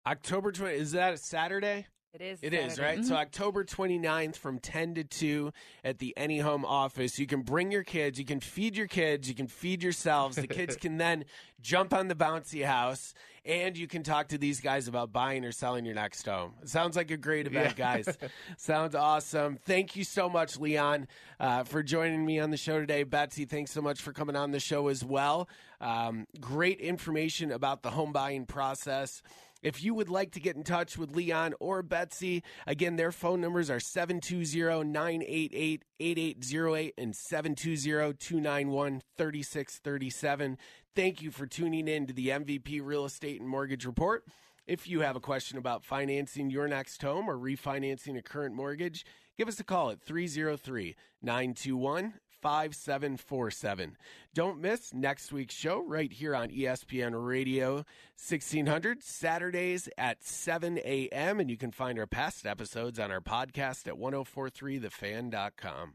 October 0.07 0.53
20 0.53 0.75
is 0.75 0.93
that 0.93 1.15
a 1.15 1.17
Saturday? 1.17 1.87
It 2.15 2.21
is. 2.21 2.39
It 2.43 2.53
Saturday. 2.53 2.73
is 2.73 2.81
right? 2.81 2.99
Mm-hmm. 2.99 3.09
So 3.09 3.17
October 3.17 3.65
29th 3.65 4.37
from 4.37 4.61
10 4.61 4.95
to 4.95 5.05
2 5.05 5.53
at 5.83 5.99
the 5.99 6.15
Any 6.17 6.39
Home 6.39 6.65
office. 6.65 7.19
You 7.19 7.27
can 7.27 7.43
bring 7.43 7.73
your 7.73 7.83
kids, 7.83 8.21
you 8.21 8.25
can 8.25 8.39
feed 8.39 8.77
your 8.77 8.87
kids, 8.87 9.29
you 9.29 9.35
can 9.35 9.49
feed 9.49 9.83
yourselves. 9.83 10.37
The 10.37 10.47
kids 10.47 10.77
can 10.81 10.97
then 10.99 11.25
jump 11.61 11.93
on 11.93 12.07
the 12.07 12.15
bouncy 12.15 12.65
house 12.65 13.15
and 13.45 13.77
you 13.77 13.89
can 13.89 14.05
talk 14.05 14.29
to 14.29 14.39
these 14.39 14.61
guys 14.61 14.87
about 14.87 15.13
buying 15.13 15.45
or 15.45 15.51
selling 15.51 15.85
your 15.85 15.97
next 15.97 16.25
home. 16.25 16.53
It 16.63 16.69
sounds 16.69 16.97
like 16.97 17.11
a 17.11 17.17
great 17.17 17.49
event, 17.49 17.75
yeah. 17.77 17.97
guys. 17.97 18.17
sounds 18.57 18.95
awesome. 18.95 19.57
Thank 19.57 19.97
you 19.97 20.05
so 20.05 20.29
much, 20.29 20.57
Leon, 20.57 21.09
uh, 21.41 21.65
for 21.65 21.83
joining 21.83 22.25
me 22.25 22.39
on 22.39 22.51
the 22.51 22.57
show 22.57 22.79
today. 22.79 23.03
Betsy, 23.03 23.45
thanks 23.45 23.73
so 23.73 23.83
much 23.83 24.01
for 24.01 24.13
coming 24.13 24.37
on 24.37 24.53
the 24.53 24.61
show 24.61 24.87
as 24.87 25.05
well. 25.05 25.49
Um, 25.81 26.27
great 26.41 26.81
information 26.81 27.51
about 27.51 27.83
the 27.83 27.91
home 27.91 28.13
buying 28.13 28.47
process. 28.47 29.21
If 29.65 29.83
you 29.83 29.95
would 29.95 30.11
like 30.11 30.33
to 30.33 30.41
get 30.41 30.57
in 30.57 30.63
touch 30.63 30.99
with 30.99 31.17
Leon 31.17 31.55
or 31.59 31.83
Betsy, 31.83 32.43
again, 32.67 32.97
their 32.97 33.11
phone 33.11 33.41
numbers 33.41 33.71
are 33.71 33.81
720 33.81 34.85
988 34.85 35.83
8808 35.99 36.95
and 36.99 37.17
720 37.17 38.13
291 38.13 39.01
3637. 39.17 40.59
Thank 40.95 41.23
you 41.23 41.31
for 41.31 41.47
tuning 41.47 41.89
in 41.89 42.07
to 42.07 42.13
the 42.13 42.29
MVP 42.29 42.81
Real 42.85 43.07
Estate 43.07 43.41
and 43.41 43.49
Mortgage 43.49 43.87
Report. 43.87 44.27
If 44.67 44.87
you 44.87 45.01
have 45.01 45.17
a 45.17 45.21
question 45.21 45.57
about 45.57 45.83
financing 45.83 46.51
your 46.51 46.69
next 46.69 47.01
home 47.01 47.27
or 47.29 47.39
refinancing 47.39 48.19
a 48.19 48.23
current 48.23 48.55
mortgage, 48.55 49.07
give 49.39 49.49
us 49.49 49.59
a 49.61 49.65
call 49.65 49.91
at 49.91 50.03
303 50.03 50.95
921 51.23 52.13
5747. 52.45 53.97
Don't 54.35 54.61
miss 54.61 54.93
next 54.93 55.33
week's 55.33 55.55
show 55.55 55.83
right 55.83 56.13
here 56.13 56.37
on 56.37 56.51
ESPN 56.51 57.27
Radio 57.27 57.77
1600, 58.19 59.03
Saturdays 59.03 59.89
at 59.97 60.23
7 60.23 60.79
a.m. 60.85 61.41
And 61.41 61.49
you 61.49 61.57
can 61.57 61.71
find 61.71 61.99
our 61.99 62.07
past 62.07 62.45
episodes 62.45 62.99
on 62.99 63.11
our 63.11 63.23
podcast 63.23 63.89
at 63.89 63.95
1043thefan.com. 63.95 65.95